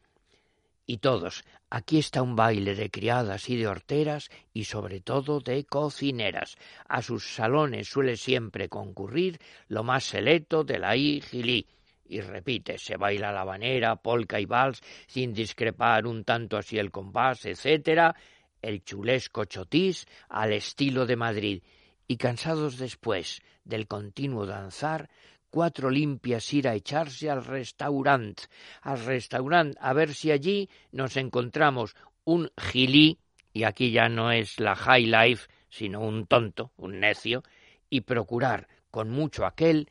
y 0.89 0.97
todos. 0.97 1.45
Aquí 1.71 1.99
está 1.99 2.23
un 2.23 2.35
baile 2.35 2.73
de 2.73 2.89
criadas 2.89 3.47
y 3.47 3.55
de 3.55 3.67
horteras 3.67 4.29
y 4.53 4.63
sobre 4.63 5.01
todo 5.01 5.39
de 5.39 5.65
cocineras. 5.65 6.57
A 6.87 7.03
sus 7.03 7.35
salones 7.35 7.87
suele 7.87 8.17
siempre 8.17 8.69
concurrir 8.69 9.39
lo 9.67 9.83
más 9.83 10.03
selecto 10.03 10.63
de 10.63 10.79
la 10.79 10.95
igilí. 10.95 11.67
Y 12.05 12.21
repite, 12.21 12.79
se 12.79 12.97
baila 12.97 13.31
la 13.31 13.41
habanera, 13.41 13.95
polca 13.97 14.39
y 14.39 14.45
vals, 14.45 14.81
sin 15.05 15.31
discrepar 15.31 16.07
un 16.07 16.23
tanto 16.23 16.57
así 16.57 16.79
el 16.79 16.89
compás, 16.89 17.45
etcétera, 17.45 18.15
el 18.63 18.83
chulesco 18.83 19.45
chotís 19.45 20.07
al 20.27 20.53
estilo 20.53 21.05
de 21.05 21.15
Madrid. 21.15 21.63
Y 22.07 22.17
cansados 22.17 22.79
después 22.79 23.43
del 23.63 23.85
continuo 23.85 24.47
danzar, 24.47 25.07
cuatro 25.49 25.89
limpias 25.89 26.53
ir 26.53 26.67
a 26.67 26.75
echarse 26.75 27.29
al 27.29 27.43
restaurante, 27.43 28.43
al 28.81 29.03
restaurante, 29.03 29.77
a 29.81 29.93
ver 29.93 30.13
si 30.13 30.31
allí 30.31 30.69
nos 30.91 31.17
encontramos 31.17 31.95
un 32.23 32.51
gilí, 32.57 33.19
y 33.53 33.63
aquí 33.63 33.91
ya 33.91 34.09
no 34.09 34.31
es 34.31 34.59
la 34.59 34.75
high 34.75 35.05
life, 35.05 35.47
sino 35.69 36.01
un 36.01 36.27
tonto, 36.27 36.71
un 36.77 36.99
necio, 36.99 37.43
y 37.89 38.01
procurar 38.01 38.67
con 38.91 39.09
mucho 39.09 39.45
aquel 39.45 39.89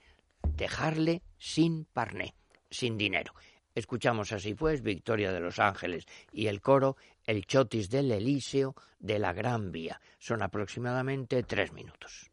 dejarle 0.57 1.23
sin 1.39 1.85
parné, 1.85 2.35
sin 2.71 2.97
dinero. 2.97 3.35
Escuchamos 3.75 4.33
así 4.33 4.55
pues 4.55 4.83
Victoria 4.83 5.33
de 5.33 5.41
los 5.41 5.59
Ángeles 5.59 6.07
y 6.33 6.47
el 6.47 6.61
coro 6.61 6.97
El 7.25 7.47
Chotis 7.47 7.91
del 7.91 8.11
Elíseo 8.11 8.75
de 8.99 9.19
la 9.19 9.33
Gran 9.33 9.71
Vía. 9.71 10.01
Son 10.19 10.43
aproximadamente 10.43 11.45
tres 11.45 11.73
minutos. 11.73 12.31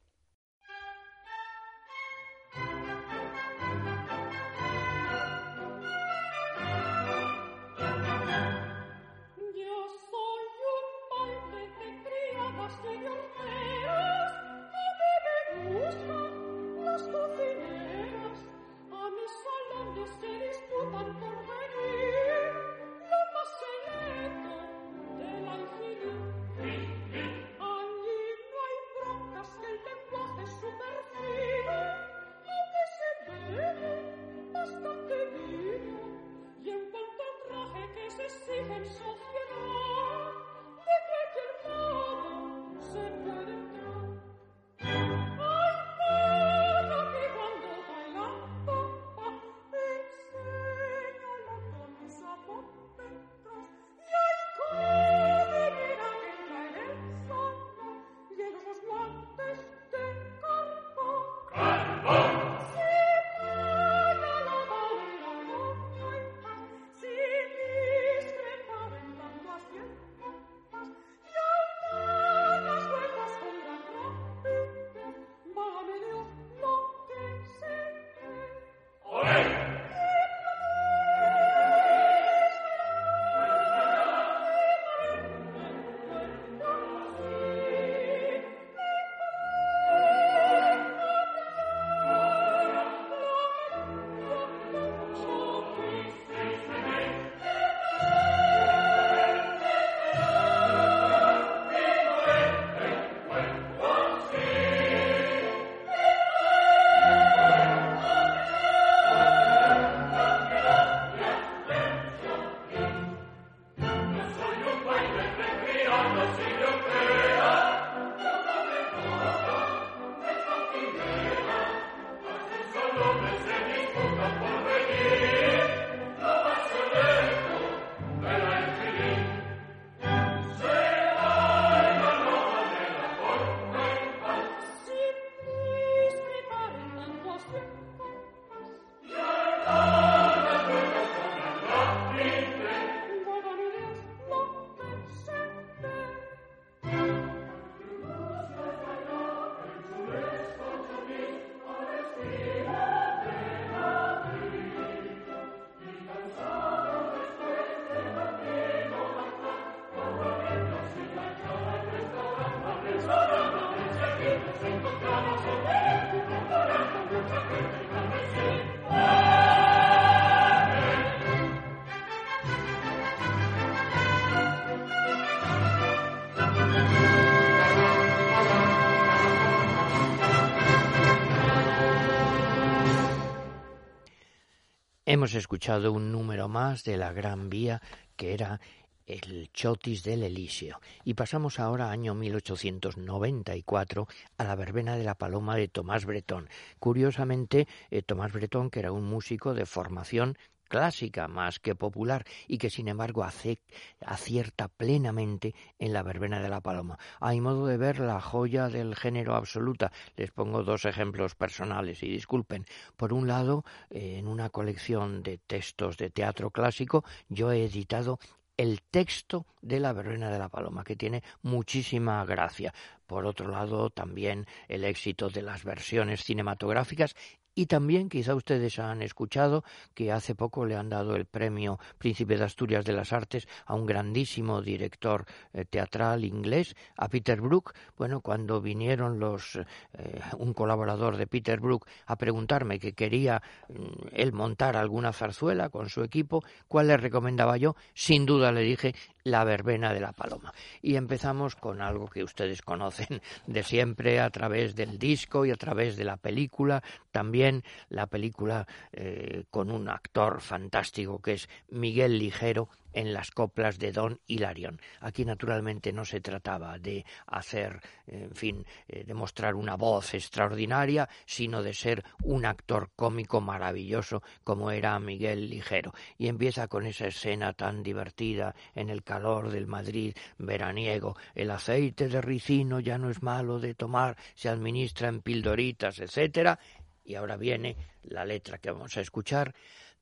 Hemos 185.16 185.34
escuchado 185.34 185.94
un 185.94 186.12
número 186.12 186.50
más 186.50 186.84
de 186.84 186.98
la 186.98 187.14
Gran 187.14 187.50
Vía 187.50 187.82
que 188.18 188.34
era 188.34 188.60
el 189.06 189.50
Chotis 189.54 190.04
del 190.04 190.24
Elíseo. 190.24 190.82
Y 191.06 191.14
pasamos 191.14 191.58
ahora, 191.58 191.90
año 191.90 192.14
1894, 192.16 194.10
a 194.38 194.44
la 194.44 194.56
verbena 194.56 194.98
de 194.98 195.06
la 195.06 195.16
Paloma 195.16 195.56
de 195.56 195.70
Tomás 195.70 196.04
Bretón. 196.04 196.50
Curiosamente, 196.80 197.66
eh, 197.92 198.02
Tomás 198.02 198.34
Bretón, 198.34 198.70
que 198.70 198.80
era 198.80 198.92
un 198.92 199.06
músico 199.06 199.54
de 199.54 199.66
formación 199.66 200.38
clásica 200.66 201.28
más 201.28 201.60
que 201.60 201.76
popular 201.76 202.26
y 202.48 202.58
que 202.58 202.70
sin 202.70 202.88
embargo 202.88 203.24
acierta 203.24 204.68
plenamente 204.68 205.56
en 205.80 205.94
la 205.94 206.04
verbena 206.04 206.42
de 206.42 206.50
la 206.50 206.62
paloma. 206.62 206.98
Hay 207.20 207.40
modo 207.42 207.68
de 207.68 207.78
ver 207.78 208.00
la 208.00 208.20
joya 208.20 208.68
del 208.68 208.96
género 208.96 209.36
absoluta. 209.36 209.92
Les 210.16 210.32
pongo 210.32 210.64
dos 210.64 210.86
ejemplos 210.86 211.36
personales 211.36 212.04
y 212.04 212.10
disculpen. 212.10 212.66
Por 212.98 213.14
un 213.14 213.28
lado, 213.28 213.64
en 213.90 214.28
una 214.28 214.50
colección 214.50 215.24
de 215.24 215.38
textos 215.38 215.98
de 215.98 216.10
teatro 216.10 216.52
clásico, 216.52 217.04
yo 217.30 217.52
he 217.52 217.64
editado 217.64 218.20
el 218.58 218.82
texto 218.82 219.46
de 219.62 219.80
la 219.80 219.94
verbena 219.94 220.32
de 220.32 220.40
la 220.40 220.50
paloma, 220.50 220.84
que 220.84 220.96
tiene 220.96 221.24
muchísima 221.42 222.24
gracia. 222.26 222.74
Por 223.06 223.26
otro 223.26 223.50
lado, 223.50 223.90
también 223.90 224.48
el 224.68 224.86
éxito 224.86 225.30
de 225.30 225.42
las 225.42 225.64
versiones 225.64 226.24
cinematográficas 226.24 227.16
y 227.56 227.66
también 227.68 228.10
quizá 228.10 228.36
ustedes 228.36 228.78
han 228.80 229.02
escuchado 229.02 229.64
que 229.94 230.12
hace 230.12 230.36
poco 230.36 230.66
le 230.66 230.76
han 230.76 230.90
dado 230.90 231.16
el 231.16 231.26
premio 231.26 231.80
Príncipe 231.98 232.38
de 232.38 232.44
Asturias 232.44 232.84
de 232.86 232.94
las 232.94 233.14
Artes 233.14 233.48
a 233.66 233.74
un 233.76 233.86
grandísimo 233.86 234.62
director 234.62 235.26
eh, 235.54 235.66
teatral 235.66 236.26
inglés, 236.26 236.76
a 236.98 237.08
Peter 237.08 237.40
Brook. 237.40 237.74
Bueno, 237.98 238.20
cuando 238.20 238.62
vinieron 238.62 239.20
los 239.20 239.56
eh, 239.56 240.22
un 240.38 240.54
colaborador 240.54 241.16
de 241.16 241.28
Peter 241.28 241.60
Brook 241.60 241.88
a 242.06 242.18
preguntarme 242.18 242.78
que 242.78 242.94
quería 242.94 243.42
mm, 243.70 244.08
él 244.12 244.34
montar 244.34 244.76
alguna 244.76 245.14
zarzuela 245.14 245.70
con 245.70 245.90
su 245.90 246.04
equipo, 246.04 246.44
¿cuál 246.68 246.88
le 246.88 246.98
recomendaba 246.98 247.56
yo? 247.58 247.76
Sin 247.94 248.26
duda 248.26 248.52
le 248.52 248.62
dije 248.62 248.94
la 249.26 249.44
verbena 249.44 249.92
de 249.94 250.00
la 250.00 250.14
paloma. 250.14 250.54
Y 250.82 250.96
empezamos 250.96 251.56
con 251.56 251.82
algo 251.82 252.08
que 252.08 252.24
ustedes 252.24 252.62
conocen 252.62 253.22
de 253.48 253.64
siempre 253.64 254.20
a 254.22 254.30
través 254.30 254.76
del 254.76 254.98
disco 254.98 255.46
y 255.46 255.52
a 255.52 255.56
través 255.56 255.98
de 255.98 256.06
la 256.06 256.16
película, 256.16 256.84
también 257.12 257.64
la 257.90 258.06
película 258.06 258.68
eh, 258.94 259.44
con 259.50 259.72
un 259.72 259.90
actor 259.90 260.42
fantástico 260.42 261.22
que 261.22 261.34
es 261.34 261.50
Miguel 261.70 262.20
Ligero 262.20 262.70
en 262.96 263.14
las 263.14 263.30
coplas 263.30 263.78
de 263.78 263.92
Don 263.92 264.20
Hilarión. 264.26 264.80
Aquí 265.02 265.26
naturalmente 265.26 265.92
no 265.92 266.06
se 266.06 266.22
trataba 266.22 266.80
de 266.80 267.06
hacer, 267.28 267.82
en 268.08 268.34
fin, 268.34 268.66
eh, 268.88 269.04
de 269.04 269.14
mostrar 269.14 269.54
una 269.54 269.76
voz 269.76 270.14
extraordinaria, 270.14 271.08
sino 271.26 271.62
de 271.62 271.74
ser 271.74 272.04
un 272.24 272.46
actor 272.46 272.92
cómico 272.96 273.42
maravilloso 273.42 274.24
como 274.44 274.72
era 274.72 274.98
Miguel 275.00 275.50
Ligero. 275.50 275.94
Y 276.18 276.30
empieza 276.30 276.68
con 276.70 276.86
esa 276.86 277.08
escena 277.08 277.54
tan 277.54 277.84
divertida 277.84 278.56
en 278.74 278.90
el 278.90 279.04
calor 279.04 279.52
del 279.52 279.68
Madrid 279.68 280.16
veraniego. 280.38 281.18
El 281.36 281.52
aceite 281.52 282.08
de 282.08 282.22
ricino 282.22 282.80
ya 282.80 282.98
no 282.98 283.10
es 283.10 283.22
malo 283.22 283.60
de 283.60 283.76
tomar, 283.76 284.16
se 284.36 284.48
administra 284.48 285.10
en 285.10 285.22
pildoritas, 285.22 286.00
etcétera 286.00 286.58
Y 287.04 287.16
ahora 287.16 287.36
viene 287.36 287.76
la 288.04 288.24
letra 288.24 288.58
que 288.58 288.72
vamos 288.72 288.96
a 288.96 289.02
escuchar. 289.02 289.54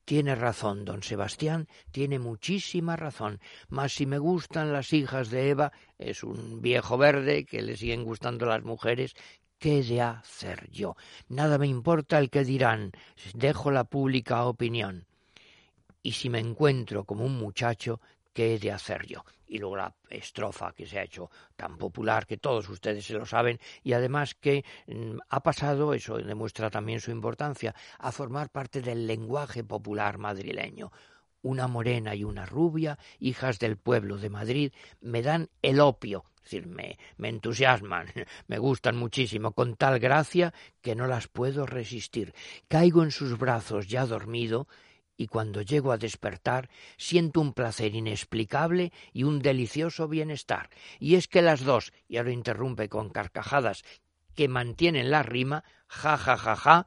Tiene 0.04 0.34
razón, 0.34 0.84
don 0.84 1.02
Sebastián, 1.02 1.66
tiene 1.90 2.18
muchísima 2.18 2.94
razón. 2.94 3.40
Mas 3.68 3.94
si 3.94 4.04
me 4.04 4.18
gustan 4.18 4.72
las 4.72 4.92
hijas 4.92 5.30
de 5.30 5.48
Eva, 5.48 5.72
es 5.98 6.22
un 6.22 6.60
viejo 6.60 6.98
verde 6.98 7.46
que 7.46 7.62
le 7.62 7.76
siguen 7.76 8.04
gustando 8.04 8.44
las 8.44 8.62
mujeres, 8.62 9.14
¿qué 9.58 9.82
de 9.82 10.02
hacer 10.02 10.68
yo? 10.70 10.94
Nada 11.28 11.56
me 11.56 11.68
importa 11.68 12.18
el 12.18 12.28
que 12.28 12.44
dirán, 12.44 12.92
dejo 13.32 13.70
la 13.70 13.84
pública 13.84 14.44
opinión. 14.44 15.06
Y 16.02 16.12
si 16.12 16.28
me 16.28 16.38
encuentro 16.38 17.04
como 17.04 17.24
un 17.24 17.38
muchacho, 17.38 18.02
¿qué 18.34 18.54
he 18.54 18.58
de 18.58 18.72
hacer 18.72 19.06
yo? 19.06 19.24
Y 19.46 19.58
luego 19.58 19.76
la 19.76 19.94
estrofa 20.08 20.72
que 20.72 20.86
se 20.86 20.98
ha 20.98 21.02
hecho 21.02 21.30
tan 21.56 21.76
popular 21.76 22.26
que 22.26 22.36
todos 22.36 22.68
ustedes 22.68 23.04
se 23.04 23.14
lo 23.14 23.26
saben 23.26 23.58
y 23.82 23.92
además 23.92 24.34
que 24.34 24.64
mm, 24.86 25.18
ha 25.28 25.42
pasado, 25.42 25.94
eso 25.94 26.18
demuestra 26.18 26.70
también 26.70 27.00
su 27.00 27.10
importancia, 27.10 27.74
a 27.98 28.12
formar 28.12 28.50
parte 28.50 28.80
del 28.80 29.06
lenguaje 29.06 29.64
popular 29.64 30.18
madrileño. 30.18 30.92
Una 31.42 31.68
morena 31.68 32.14
y 32.14 32.24
una 32.24 32.46
rubia, 32.46 32.98
hijas 33.18 33.58
del 33.58 33.76
pueblo 33.76 34.16
de 34.16 34.30
Madrid, 34.30 34.72
me 35.00 35.20
dan 35.20 35.50
el 35.60 35.78
opio, 35.78 36.24
es 36.36 36.42
decir, 36.44 36.66
me, 36.66 36.98
me 37.18 37.28
entusiasman, 37.28 38.06
me 38.48 38.58
gustan 38.58 38.96
muchísimo, 38.96 39.52
con 39.52 39.76
tal 39.76 39.98
gracia 39.98 40.54
que 40.80 40.94
no 40.94 41.06
las 41.06 41.28
puedo 41.28 41.66
resistir. 41.66 42.34
Caigo 42.68 43.02
en 43.02 43.10
sus 43.10 43.38
brazos 43.38 43.88
ya 43.88 44.06
dormido 44.06 44.68
y 45.16 45.26
cuando 45.26 45.62
llego 45.62 45.92
a 45.92 45.98
despertar 45.98 46.68
siento 46.96 47.40
un 47.40 47.52
placer 47.52 47.94
inexplicable 47.94 48.92
y 49.12 49.24
un 49.24 49.40
delicioso 49.40 50.08
bienestar. 50.08 50.70
Y 50.98 51.14
es 51.14 51.28
que 51.28 51.42
las 51.42 51.64
dos, 51.64 51.92
y 52.08 52.16
ahora 52.16 52.32
interrumpe 52.32 52.88
con 52.88 53.10
carcajadas 53.10 53.84
que 54.34 54.48
mantienen 54.48 55.10
la 55.10 55.22
rima, 55.22 55.64
ja 55.88 56.16
ja 56.16 56.36
ja 56.36 56.56
ja, 56.56 56.86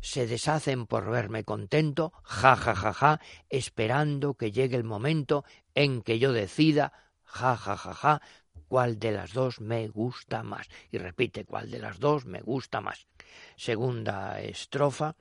se 0.00 0.26
deshacen 0.26 0.86
por 0.86 1.10
verme 1.10 1.44
contento, 1.44 2.12
ja 2.22 2.56
ja 2.56 2.74
ja 2.74 2.92
ja, 2.92 3.20
esperando 3.50 4.34
que 4.34 4.52
llegue 4.52 4.76
el 4.76 4.84
momento 4.84 5.44
en 5.74 6.02
que 6.02 6.18
yo 6.18 6.32
decida, 6.32 6.92
ja 7.24 7.56
ja 7.56 7.76
ja 7.76 7.94
ja, 7.94 8.22
cuál 8.68 8.98
de 8.98 9.12
las 9.12 9.32
dos 9.32 9.60
me 9.60 9.88
gusta 9.88 10.42
más. 10.42 10.68
Y 10.90 10.98
repite, 10.98 11.44
cuál 11.44 11.70
de 11.70 11.78
las 11.78 11.98
dos 11.98 12.24
me 12.24 12.40
gusta 12.40 12.80
más. 12.80 13.06
Segunda 13.56 14.40
estrofa, 14.40 15.16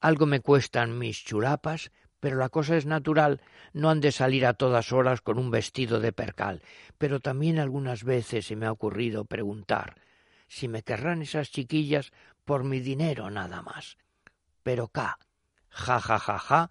algo 0.00 0.26
me 0.26 0.40
cuestan 0.40 0.98
mis 0.98 1.24
chulapas, 1.24 1.90
pero 2.20 2.36
la 2.36 2.50
cosa 2.50 2.76
es 2.76 2.86
natural, 2.86 3.40
no 3.72 3.90
han 3.90 4.00
de 4.00 4.12
salir 4.12 4.44
a 4.46 4.54
todas 4.54 4.92
horas 4.92 5.20
con 5.20 5.38
un 5.38 5.50
vestido 5.50 6.00
de 6.00 6.12
percal, 6.12 6.62
pero 6.98 7.20
también 7.20 7.58
algunas 7.58 8.04
veces 8.04 8.46
se 8.46 8.56
me 8.56 8.66
ha 8.66 8.72
ocurrido 8.72 9.24
preguntar 9.24 9.96
si 10.48 10.68
me 10.68 10.82
querrán 10.82 11.22
esas 11.22 11.50
chiquillas 11.50 12.12
por 12.44 12.64
mi 12.64 12.80
dinero 12.80 13.30
nada 13.30 13.62
más. 13.62 13.96
Pero 14.62 14.88
ca, 14.88 15.18
ja 15.70 16.00
ja 16.00 16.18
ja 16.18 16.38
ja, 16.38 16.70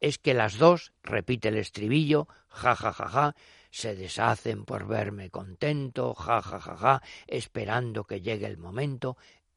es 0.00 0.18
que 0.18 0.32
las 0.32 0.58
dos, 0.58 0.92
repite 1.02 1.48
el 1.48 1.56
estribillo, 1.56 2.28
ja 2.48 2.74
ja 2.74 2.92
ja 2.92 3.08
ja, 3.08 3.34
se 3.70 3.94
deshacen 3.94 4.64
por 4.64 4.86
verme 4.86 5.30
contento, 5.30 6.14
ja 6.14 6.40
ja 6.40 6.60
ja 6.60 6.76
ja, 6.76 7.02
esperando 7.26 8.04
que 8.04 8.20
llegue 8.20 8.46
el 8.46 8.58
momento 8.58 9.16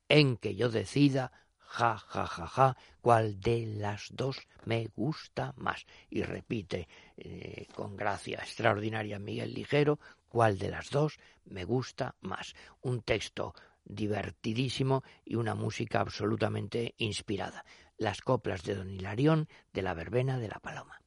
en 0.09 0.35
que 0.37 0.55
yo 0.55 0.69
decida 0.69 1.31
ja, 1.69 1.97
ja, 1.97 2.25
ja, 2.25 2.47
ja, 2.47 2.77
cuál 3.01 3.39
de 3.39 3.65
las 3.77 4.09
dos 4.11 4.47
me 4.65 4.87
gusta 4.95 5.53
más. 5.57 5.85
Y 6.09 6.23
repite 6.23 6.87
eh, 7.17 7.67
con 7.75 7.95
gracia 7.95 8.39
extraordinaria 8.39 9.19
Miguel 9.19 9.53
Ligero, 9.53 9.99
cuál 10.27 10.57
de 10.57 10.69
las 10.69 10.89
dos 10.89 11.19
me 11.45 11.65
gusta 11.65 12.15
más. 12.21 12.55
Un 12.81 13.01
texto 13.01 13.53
divertidísimo 13.85 15.03
y 15.23 15.35
una 15.35 15.55
música 15.55 15.99
absolutamente 15.99 16.95
inspirada. 16.97 17.63
Las 17.97 18.21
coplas 18.21 18.63
de 18.63 18.75
don 18.75 18.89
Hilarión 18.89 19.47
de 19.71 19.81
la 19.81 19.93
verbena 19.93 20.39
de 20.39 20.47
la 20.47 20.59
paloma. 20.59 20.99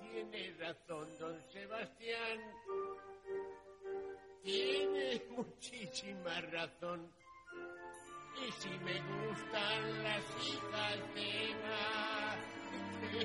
Tiene 0.00 0.52
razón 0.58 1.08
don 1.18 1.42
Sebastián, 1.52 2.38
tiene 4.42 5.22
muchísima 5.30 6.40
razón 6.52 7.10
y 8.40 8.52
si 8.52 8.70
me 8.78 9.00
gustan 9.00 10.02
las 10.02 10.24
hijas 10.46 11.14
de 11.14 11.50
Eva, 11.50 12.36
¿qué 13.00 13.20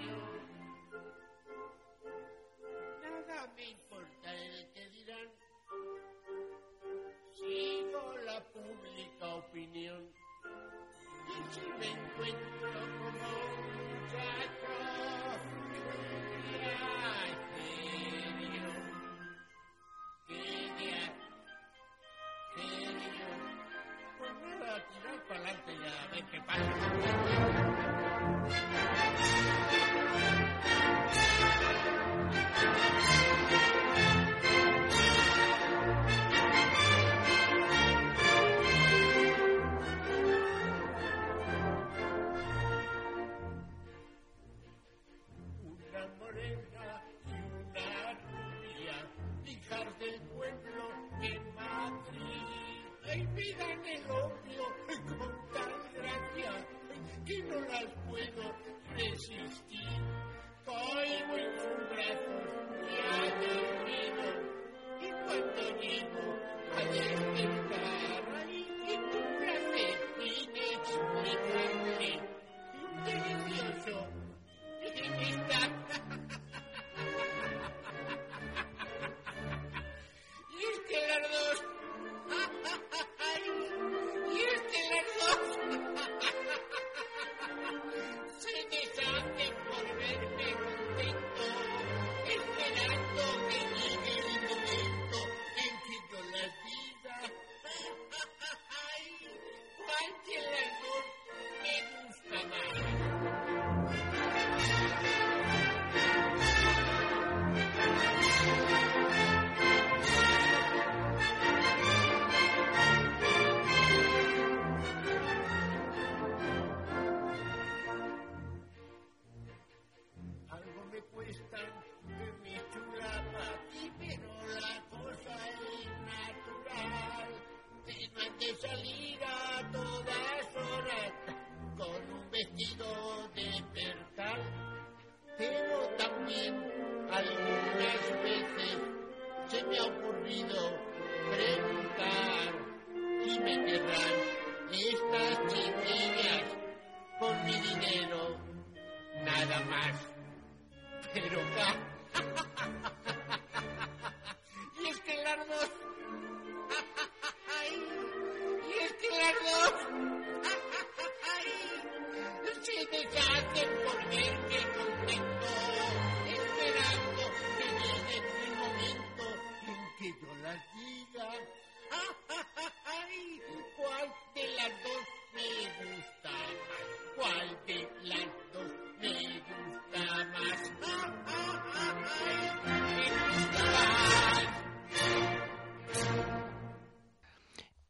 yo? 0.00 0.20
Nada 3.02 3.52
me 3.56 3.70
importa 3.70 4.34
el 4.34 4.70
que 4.72 4.88
dirán. 4.90 5.28
Sigo 7.34 8.16
la 8.24 8.40
pública 8.52 9.34
opinión. 9.36 10.12
Y 11.28 11.54
si 11.54 11.60
me 11.78 11.88
encuentro 11.88 12.80
como 12.98 13.51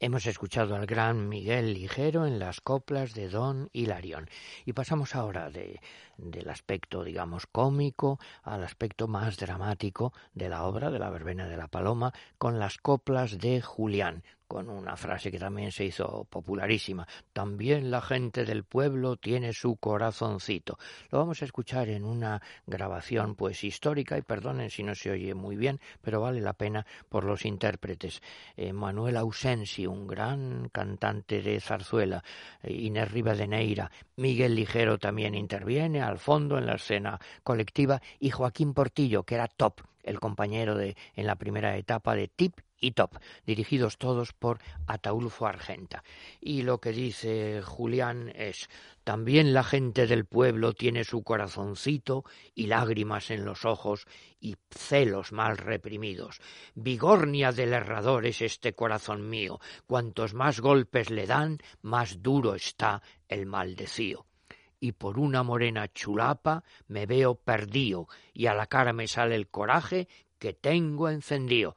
Hemos 0.05 0.27
escuchado 0.27 0.75
al 0.75 0.87
gran 0.87 1.29
Miguel 1.29 1.75
Ligero 1.75 2.27
en 2.27 2.41
las 2.41 2.61
coplas 2.61 3.15
de 3.15 3.29
Don 3.29 3.71
Hilarión. 3.73 4.29
Y 4.65 4.73
pasamos 4.73 5.15
ahora 5.15 5.49
de, 5.49 5.81
del 6.17 6.51
aspecto, 6.51 7.05
digamos, 7.05 7.47
cómico 7.47 8.19
al 8.43 8.65
aspecto 8.65 9.07
más 9.07 9.37
dramático 9.37 10.13
de 10.35 10.49
la 10.49 10.65
obra 10.65 10.91
de 10.91 10.99
la 10.99 11.09
Verbena 11.09 11.47
de 11.47 11.57
la 11.57 11.69
Paloma 11.69 12.13
con 12.37 12.59
las 12.59 12.79
coplas 12.79 13.39
de 13.39 13.63
Julián, 13.63 14.25
con 14.53 14.69
una 14.69 14.99
frase 14.99 15.31
que 15.31 15.39
también 15.39 15.73
se 15.73 15.87
hizo 15.87 16.27
popularísima. 16.29 17.09
También 17.33 17.91
la 17.91 18.03
gente 18.03 18.45
del 18.45 18.65
pueblo 18.65 19.17
tiene 19.17 19.55
su 19.55 19.77
corazoncito. 19.77 20.79
Lo 21.11 21.21
vamos 21.21 21.41
a 21.41 21.47
escuchar 21.47 21.89
en 21.89 22.05
una 22.05 22.43
grabación 22.67 23.35
pues 23.35 23.65
histórica 23.65 24.19
y 24.19 24.23
perdonen 24.23 24.69
si 24.69 24.83
no 24.83 24.95
se 24.95 25.11
oye 25.11 25.35
muy 25.35 25.57
bien, 25.57 25.81
pero 26.03 26.21
vale 26.21 26.43
la 26.43 26.53
pena 26.53 26.85
por 27.09 27.25
los 27.25 27.47
intérpretes. 27.47 28.21
Eh, 28.55 28.75
Manuel 28.75 29.17
Ausensi, 29.17 29.87
un 29.87 30.07
gran 30.07 30.69
cantante 30.69 31.41
de 31.41 31.59
zarzuela, 31.59 32.23
eh, 32.63 32.75
Inés 32.75 33.11
Rivadeneira, 33.11 33.91
Miguel 34.17 34.55
Ligero 34.55 34.99
también 34.99 35.35
interviene 35.35 36.03
al 36.03 36.19
fondo 36.19 36.59
en 36.59 36.67
la 36.67 36.75
escena 36.75 37.19
colectiva 37.43 38.03
y 38.21 38.29
Joaquín 38.29 38.75
Portillo, 38.75 39.23
que 39.23 39.37
era 39.37 39.49
top, 39.49 39.81
el 40.03 40.21
compañero 40.21 40.77
de 40.77 40.95
en 41.15 41.27
la 41.27 41.37
primera 41.37 41.75
etapa 41.79 42.15
de 42.15 42.29
Tip 42.29 42.61
y 42.83 42.91
Top, 42.91 43.17
dirigidos 43.47 43.97
todos 43.97 44.35
por 44.35 44.59
Ataulfo 44.87 45.47
Argenta. 45.47 46.05
Y 46.41 46.63
lo 46.63 46.81
que 46.81 46.93
dice 46.93 47.63
Julián 47.63 48.31
es 48.35 48.69
también 49.05 49.55
la 49.55 49.65
gente 49.65 50.07
del 50.07 50.27
pueblo 50.27 50.75
tiene 50.75 51.05
su 51.05 51.23
corazoncito 51.23 52.25
y 52.55 52.67
lágrimas 52.67 53.31
en 53.31 53.47
los 53.47 53.65
ojos 53.65 54.07
y 54.41 54.57
celos 54.71 55.33
mal 55.33 55.57
reprimidos. 55.57 56.41
Vigornia 56.75 57.53
del 57.53 57.73
herrador 57.73 58.27
es 58.27 58.43
este 58.43 58.75
corazón 58.75 59.29
mío. 59.31 59.61
Cuantos 59.87 60.35
más 60.35 60.61
golpes 60.61 61.09
le 61.11 61.27
dan, 61.27 61.59
más 61.81 62.23
duro 62.23 62.55
está 62.55 63.01
el 63.29 63.47
maldecío 63.47 64.27
y 64.81 64.91
por 64.91 65.21
una 65.21 65.45
morena 65.45 65.87
chulapa 65.93 66.65
me 66.89 67.07
veo 67.07 67.37
perdido 67.37 68.09
y 68.35 68.47
a 68.47 68.55
la 68.55 68.67
cara 68.67 68.93
me 68.93 69.07
sale 69.07 69.37
el 69.37 69.47
coraje 69.47 70.09
que 70.41 70.55
tengo 70.55 71.09
encendido 71.09 71.77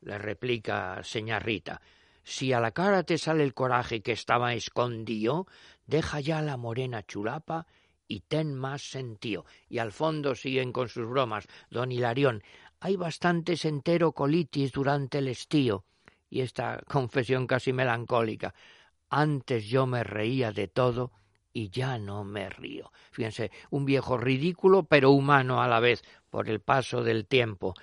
le 0.00 0.18
replica 0.18 1.02
señá 1.02 1.38
Rita, 1.38 1.80
si 2.22 2.52
a 2.52 2.60
la 2.60 2.70
cara 2.70 3.02
te 3.02 3.18
sale 3.18 3.42
el 3.42 3.54
coraje 3.54 4.02
que 4.02 4.12
estaba 4.12 4.54
escondido, 4.54 5.46
deja 5.86 6.20
ya 6.20 6.42
la 6.42 6.56
morena 6.56 7.02
chulapa 7.02 7.66
y 8.06 8.20
ten 8.20 8.54
más 8.54 8.82
sentido. 8.82 9.46
Y 9.68 9.78
al 9.78 9.92
fondo 9.92 10.34
siguen 10.34 10.72
con 10.72 10.88
sus 10.88 11.08
bromas. 11.08 11.46
Don 11.70 11.92
Hilarión, 11.92 12.42
hay 12.78 12.96
bastantes 12.96 13.64
entero 13.64 14.12
colitis 14.12 14.72
durante 14.72 15.18
el 15.18 15.28
estío. 15.28 15.84
Y 16.28 16.42
esta 16.42 16.80
confesión 16.86 17.46
casi 17.46 17.72
melancólica. 17.72 18.54
Antes 19.08 19.66
yo 19.66 19.86
me 19.86 20.04
reía 20.04 20.52
de 20.52 20.68
todo 20.68 21.12
y 21.52 21.70
ya 21.70 21.98
no 21.98 22.22
me 22.22 22.48
río. 22.48 22.92
Fíjense, 23.10 23.50
un 23.70 23.84
viejo 23.84 24.16
ridículo 24.18 24.84
pero 24.84 25.10
humano 25.10 25.62
a 25.62 25.68
la 25.68 25.80
vez 25.80 26.04
por 26.28 26.48
el 26.48 26.60
paso 26.60 27.02
del 27.02 27.26
tiempo 27.26 27.74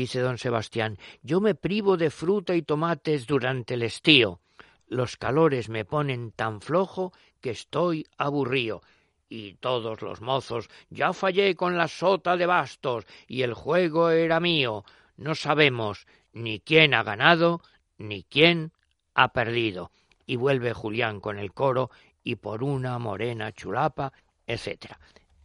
dice 0.00 0.20
don 0.20 0.36
Sebastián, 0.36 0.98
yo 1.22 1.40
me 1.40 1.54
privo 1.54 1.96
de 1.96 2.10
fruta 2.10 2.54
y 2.54 2.62
tomates 2.62 3.26
durante 3.26 3.74
el 3.74 3.82
estío. 3.82 4.40
Los 4.86 5.16
calores 5.16 5.70
me 5.70 5.86
ponen 5.86 6.32
tan 6.32 6.60
flojo 6.60 7.12
que 7.40 7.50
estoy 7.50 8.06
aburrío. 8.18 8.82
Y 9.28 9.54
todos 9.54 10.02
los 10.02 10.20
mozos, 10.20 10.68
ya 10.90 11.12
fallé 11.12 11.56
con 11.56 11.76
la 11.76 11.88
sota 11.88 12.36
de 12.36 12.46
bastos 12.46 13.06
y 13.26 13.42
el 13.42 13.54
juego 13.54 14.10
era 14.10 14.38
mío. 14.38 14.84
No 15.16 15.34
sabemos 15.34 16.06
ni 16.32 16.60
quién 16.60 16.92
ha 16.92 17.02
ganado 17.02 17.62
ni 17.96 18.22
quién 18.22 18.72
ha 19.14 19.32
perdido. 19.32 19.90
Y 20.26 20.36
vuelve 20.36 20.74
Julián 20.74 21.20
con 21.20 21.38
el 21.38 21.54
coro 21.54 21.90
y 22.22 22.36
por 22.36 22.62
una 22.62 22.98
morena 22.98 23.50
chulapa, 23.52 24.12
etc. 24.46 24.92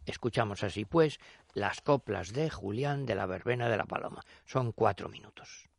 Escuchamos 0.06 0.64
así 0.64 0.84
pues 0.84 1.20
las 1.54 1.82
coplas 1.82 2.34
de 2.34 2.50
Julián 2.50 3.06
de 3.06 3.16
la 3.16 3.26
Verbena 3.26 3.70
de 3.70 3.78
la 3.78 3.86
Paloma. 3.86 4.24
Son 4.46 4.72
cuatro 4.72 5.10
minutos. 5.10 5.71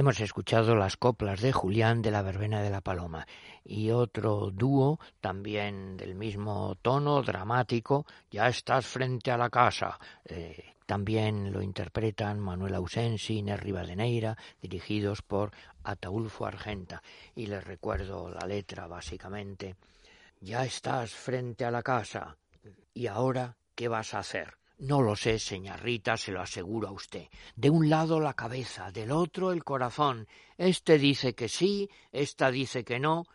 Hemos 0.00 0.18
escuchado 0.20 0.74
las 0.76 0.96
coplas 0.96 1.42
de 1.42 1.52
Julián 1.52 2.00
de 2.00 2.10
la 2.10 2.22
Verbena 2.22 2.62
de 2.62 2.70
la 2.70 2.80
Paloma 2.80 3.26
y 3.62 3.90
otro 3.90 4.50
dúo 4.50 4.98
también 5.20 5.98
del 5.98 6.14
mismo 6.14 6.74
tono 6.80 7.20
dramático, 7.20 8.06
Ya 8.30 8.48
estás 8.48 8.86
frente 8.86 9.30
a 9.30 9.36
la 9.36 9.50
casa. 9.50 9.98
Eh, 10.24 10.72
también 10.86 11.52
lo 11.52 11.60
interpretan 11.60 12.40
Manuel 12.40 12.76
Ausensi, 12.76 13.40
Inés 13.40 13.60
Rivadeneira, 13.60 14.38
dirigidos 14.62 15.20
por 15.20 15.50
Ataulfo 15.84 16.46
Argenta. 16.46 17.02
Y 17.34 17.44
les 17.44 17.62
recuerdo 17.62 18.30
la 18.30 18.46
letra 18.46 18.86
básicamente. 18.86 19.76
Ya 20.40 20.64
estás 20.64 21.12
frente 21.12 21.66
a 21.66 21.70
la 21.70 21.82
casa. 21.82 22.38
¿Y 22.94 23.06
ahora 23.06 23.54
qué 23.74 23.88
vas 23.88 24.14
a 24.14 24.20
hacer? 24.20 24.59
No 24.80 25.02
lo 25.02 25.14
sé, 25.14 25.38
señorita, 25.38 26.16
se 26.16 26.32
lo 26.32 26.40
aseguro 26.40 26.88
a 26.88 26.92
usted. 26.92 27.28
De 27.54 27.68
un 27.68 27.90
lado 27.90 28.18
la 28.18 28.32
cabeza, 28.32 28.90
del 28.90 29.10
otro 29.10 29.52
el 29.52 29.62
corazón. 29.62 30.26
Este 30.56 30.96
dice 30.96 31.34
que 31.34 31.50
sí, 31.50 31.90
esta 32.12 32.50
dice 32.50 32.82
que 32.82 32.98
no. 32.98 33.26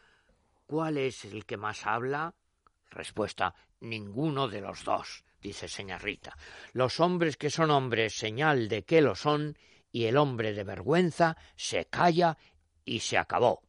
¿Cuál 0.66 0.98
es 0.98 1.24
el 1.24 1.46
que 1.46 1.58
más 1.58 1.86
habla? 1.86 2.34
Respuesta, 2.90 3.54
ninguno 3.82 4.48
de 4.48 4.62
los 4.62 4.84
dos, 4.84 5.24
dice 5.40 5.68
señorita. 5.68 6.36
Los 6.74 7.00
hombres 7.00 7.38
que 7.38 7.52
son 7.52 7.70
hombres, 7.70 8.18
señal 8.18 8.68
de 8.68 8.84
que 8.84 9.02
lo 9.02 9.14
son, 9.14 9.56
y 9.92 10.06
el 10.06 10.18
hombre 10.18 10.52
de 10.52 10.64
vergüenza 10.64 11.38
se 11.56 11.86
calla 11.86 12.36
y 12.84 13.02
se 13.02 13.20
acabó. 13.20 13.62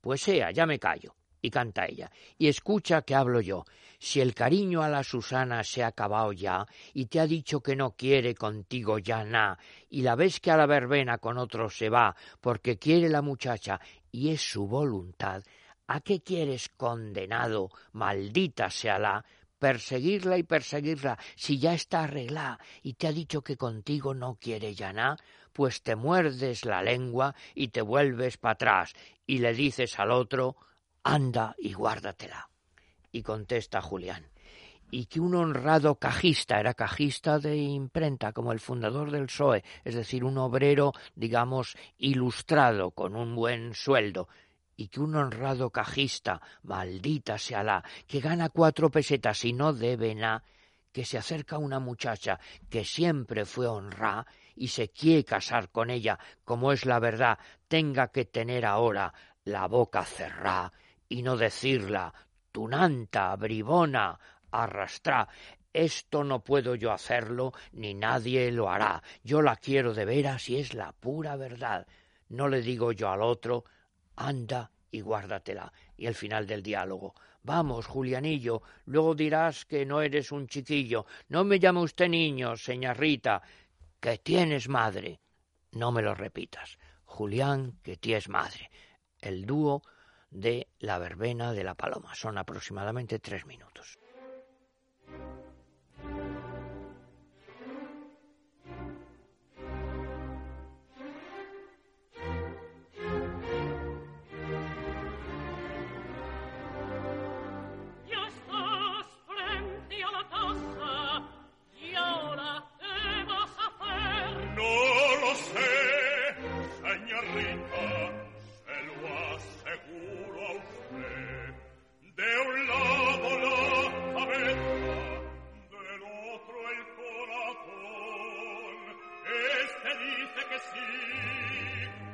Pues 0.00 0.22
sea, 0.22 0.52
ya 0.52 0.64
me 0.64 0.78
callo. 0.78 1.14
Y 1.42 1.50
canta 1.50 1.86
ella. 1.86 2.10
Y 2.36 2.48
escucha 2.48 3.02
que 3.02 3.14
hablo 3.14 3.40
yo. 3.40 3.64
Si 4.02 4.18
el 4.18 4.34
cariño 4.34 4.82
a 4.82 4.88
la 4.88 5.04
Susana 5.04 5.62
se 5.62 5.82
ha 5.82 5.88
acabado 5.88 6.32
ya 6.32 6.66
y 6.94 7.04
te 7.04 7.20
ha 7.20 7.26
dicho 7.26 7.60
que 7.60 7.76
no 7.76 7.90
quiere 7.90 8.34
contigo 8.34 8.98
ya 8.98 9.58
y 9.90 10.00
la 10.00 10.14
ves 10.14 10.40
que 10.40 10.50
a 10.50 10.56
la 10.56 10.64
verbena 10.64 11.18
con 11.18 11.36
otro 11.36 11.68
se 11.68 11.90
va 11.90 12.16
porque 12.40 12.78
quiere 12.78 13.10
la 13.10 13.20
muchacha 13.20 13.78
y 14.10 14.30
es 14.30 14.40
su 14.40 14.66
voluntad, 14.66 15.44
¿a 15.86 16.00
qué 16.00 16.22
quieres 16.22 16.70
condenado, 16.70 17.68
maldita 17.92 18.70
sea 18.70 18.98
la, 18.98 19.22
perseguirla 19.58 20.38
y 20.38 20.44
perseguirla 20.44 21.18
si 21.36 21.58
ya 21.58 21.74
está 21.74 22.04
arreglada 22.04 22.58
y 22.82 22.94
te 22.94 23.06
ha 23.06 23.12
dicho 23.12 23.42
que 23.42 23.58
contigo 23.58 24.14
no 24.14 24.38
quiere 24.40 24.74
ya? 24.74 25.14
Pues 25.52 25.82
te 25.82 25.94
muerdes 25.94 26.64
la 26.64 26.82
lengua 26.82 27.34
y 27.54 27.68
te 27.68 27.82
vuelves 27.82 28.38
para 28.38 28.54
atrás 28.54 28.94
y 29.26 29.38
le 29.38 29.52
dices 29.52 29.98
al 29.98 30.10
otro 30.10 30.56
anda 31.02 31.54
y 31.58 31.74
guárdatela. 31.74 32.49
Y 33.12 33.22
contesta 33.22 33.80
Julián, 33.80 34.26
y 34.90 35.06
que 35.06 35.20
un 35.20 35.34
honrado 35.34 35.96
cajista, 35.96 36.58
era 36.58 36.74
cajista 36.74 37.38
de 37.38 37.56
imprenta, 37.56 38.32
como 38.32 38.52
el 38.52 38.60
fundador 38.60 39.10
del 39.10 39.26
PSOE, 39.26 39.64
es 39.84 39.94
decir, 39.94 40.24
un 40.24 40.38
obrero, 40.38 40.92
digamos, 41.14 41.76
ilustrado, 41.98 42.90
con 42.90 43.16
un 43.16 43.34
buen 43.34 43.74
sueldo, 43.74 44.28
y 44.76 44.88
que 44.88 45.00
un 45.00 45.14
honrado 45.14 45.70
cajista, 45.70 46.40
maldita 46.62 47.38
sea 47.38 47.62
la, 47.62 47.84
que 48.06 48.20
gana 48.20 48.48
cuatro 48.48 48.90
pesetas 48.90 49.44
y 49.44 49.52
no 49.52 49.72
debe 49.72 50.14
nada, 50.14 50.42
que 50.92 51.04
se 51.04 51.18
acerca 51.18 51.58
una 51.58 51.78
muchacha 51.78 52.40
que 52.68 52.84
siempre 52.84 53.44
fue 53.44 53.66
honrada 53.66 54.26
y 54.56 54.68
se 54.68 54.88
quiere 54.88 55.24
casar 55.24 55.70
con 55.70 55.90
ella, 55.90 56.18
como 56.44 56.72
es 56.72 56.84
la 56.84 56.98
verdad, 56.98 57.38
tenga 57.68 58.08
que 58.08 58.24
tener 58.24 58.66
ahora 58.66 59.14
la 59.44 59.66
boca 59.66 60.04
cerrada 60.04 60.72
y 61.08 61.22
no 61.22 61.36
decirla 61.36 62.12
tunanta, 62.52 63.34
bribona, 63.36 64.18
arrastrá. 64.50 65.28
Esto 65.72 66.24
no 66.24 66.42
puedo 66.42 66.74
yo 66.74 66.92
hacerlo, 66.92 67.52
ni 67.72 67.94
nadie 67.94 68.50
lo 68.50 68.70
hará. 68.70 69.02
Yo 69.22 69.40
la 69.40 69.56
quiero 69.56 69.94
de 69.94 70.04
veras 70.04 70.48
y 70.48 70.56
es 70.58 70.74
la 70.74 70.92
pura 70.92 71.36
verdad. 71.36 71.86
No 72.28 72.48
le 72.48 72.60
digo 72.60 72.92
yo 72.92 73.10
al 73.10 73.22
otro, 73.22 73.64
anda 74.16 74.70
y 74.90 75.00
guárdatela. 75.00 75.72
Y 75.96 76.06
el 76.06 76.14
final 76.14 76.46
del 76.46 76.62
diálogo. 76.62 77.14
Vamos, 77.42 77.86
Julianillo, 77.86 78.62
luego 78.86 79.14
dirás 79.14 79.64
que 79.64 79.86
no 79.86 80.02
eres 80.02 80.30
un 80.32 80.46
chiquillo. 80.46 81.06
No 81.28 81.44
me 81.44 81.58
llame 81.58 81.80
usted 81.80 82.08
niño, 82.08 82.56
señorita, 82.56 83.40
que 83.98 84.18
tienes 84.18 84.68
madre. 84.68 85.20
No 85.72 85.92
me 85.92 86.02
lo 86.02 86.14
repitas. 86.14 86.78
Julián, 87.04 87.78
que 87.82 87.96
tienes 87.96 88.28
madre. 88.28 88.70
El 89.20 89.46
dúo 89.46 89.82
de 90.30 90.68
la 90.78 90.98
verbena 90.98 91.52
de 91.52 91.64
la 91.64 91.74
paloma. 91.74 92.14
Son 92.14 92.38
aproximadamente 92.38 93.18
tres 93.18 93.46
minutos. 93.46 93.98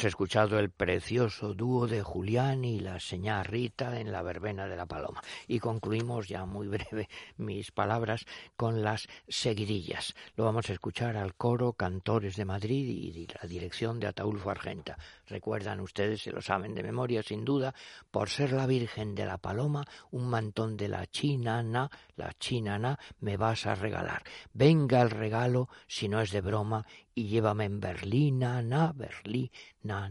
Hemos 0.02 0.16
escuchado 0.30 0.60
el 0.60 0.70
precioso 0.70 1.54
dúo 1.54 1.88
de 1.88 2.04
Julián 2.04 2.64
y 2.64 2.78
la 2.78 3.00
señá 3.00 3.42
Rita 3.42 3.98
en 3.98 4.12
la 4.12 4.22
verbena 4.22 4.68
de 4.68 4.76
la 4.76 4.86
paloma. 4.86 5.20
Y 5.48 5.58
concluimos 5.58 6.28
ya 6.28 6.44
muy 6.44 6.68
breve 6.68 7.08
mis 7.36 7.72
palabras 7.72 8.24
con 8.56 8.80
las 8.80 9.08
seguidillas. 9.26 10.14
Lo 10.36 10.44
vamos 10.44 10.70
a 10.70 10.72
escuchar 10.72 11.16
al 11.16 11.34
coro 11.34 11.72
Cantores 11.72 12.36
de 12.36 12.44
Madrid 12.44 12.86
y 12.86 13.26
la 13.26 13.48
dirección 13.48 13.98
de 13.98 14.06
Ataulfo 14.06 14.50
Argenta. 14.50 14.96
Recuerdan 15.26 15.80
ustedes, 15.80 16.22
se 16.22 16.30
lo 16.30 16.40
saben 16.40 16.76
de 16.76 16.84
memoria 16.84 17.24
sin 17.24 17.44
duda, 17.44 17.74
por 18.12 18.28
ser 18.28 18.52
la 18.52 18.66
Virgen 18.66 19.16
de 19.16 19.26
la 19.26 19.38
Paloma, 19.38 19.84
un 20.12 20.30
mantón 20.30 20.76
de 20.76 20.86
la 20.86 21.08
chinana, 21.08 21.90
la 22.14 22.32
chinana, 22.34 23.00
me 23.18 23.36
vas 23.36 23.66
a 23.66 23.74
regalar. 23.74 24.22
Venga 24.52 25.02
el 25.02 25.10
regalo, 25.10 25.68
si 25.88 26.08
no 26.08 26.20
es 26.20 26.30
de 26.30 26.40
broma, 26.40 26.86
y 27.14 27.26
llévame 27.26 27.64
en 27.64 27.80
Berlina, 27.80 28.62
na, 28.62 28.92
Berlín, 28.92 29.50
na, 29.82 30.08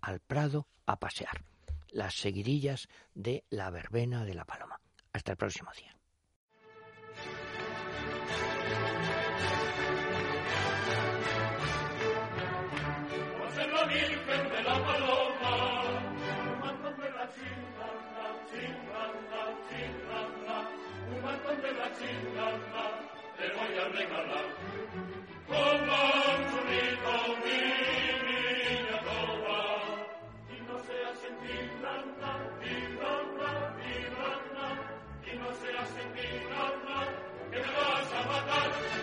al 0.00 0.20
Prado 0.20 0.66
a 0.86 0.98
pasear. 0.98 1.44
Las 1.92 2.14
seguidillas 2.14 2.88
de 3.14 3.44
la 3.50 3.70
verbena 3.70 4.24
de 4.24 4.34
la 4.34 4.44
paloma. 4.44 4.80
Hasta 5.12 5.32
el 5.32 5.38
próximo 5.38 5.70
día. 5.76 5.99
Vas 38.50 38.66
a 38.66 38.99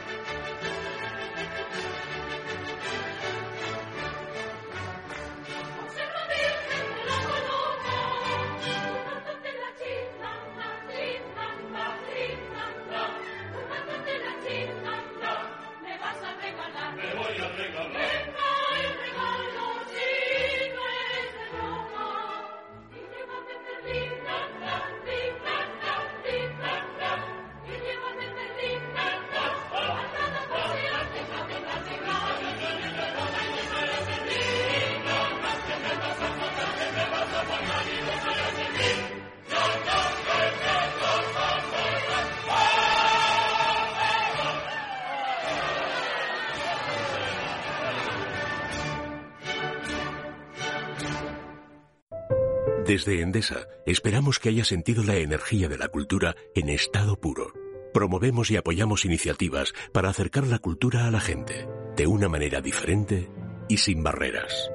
Desde 52.87 53.21
Endesa 53.21 53.67
esperamos 53.85 54.39
que 54.39 54.47
haya 54.47 54.63
sentido 54.63 55.03
la 55.03 55.17
energía 55.17 55.67
de 55.67 55.77
la 55.77 55.89
cultura 55.89 56.37
en 56.55 56.69
estado 56.69 57.19
puro. 57.19 57.51
Promovemos 57.93 58.49
y 58.49 58.55
apoyamos 58.55 59.03
iniciativas 59.03 59.73
para 59.91 60.07
acercar 60.07 60.47
la 60.47 60.59
cultura 60.59 61.05
a 61.05 61.11
la 61.11 61.19
gente 61.19 61.67
de 61.97 62.07
una 62.07 62.29
manera 62.29 62.61
diferente 62.61 63.29
y 63.67 63.75
sin 63.79 64.03
barreras. 64.03 64.71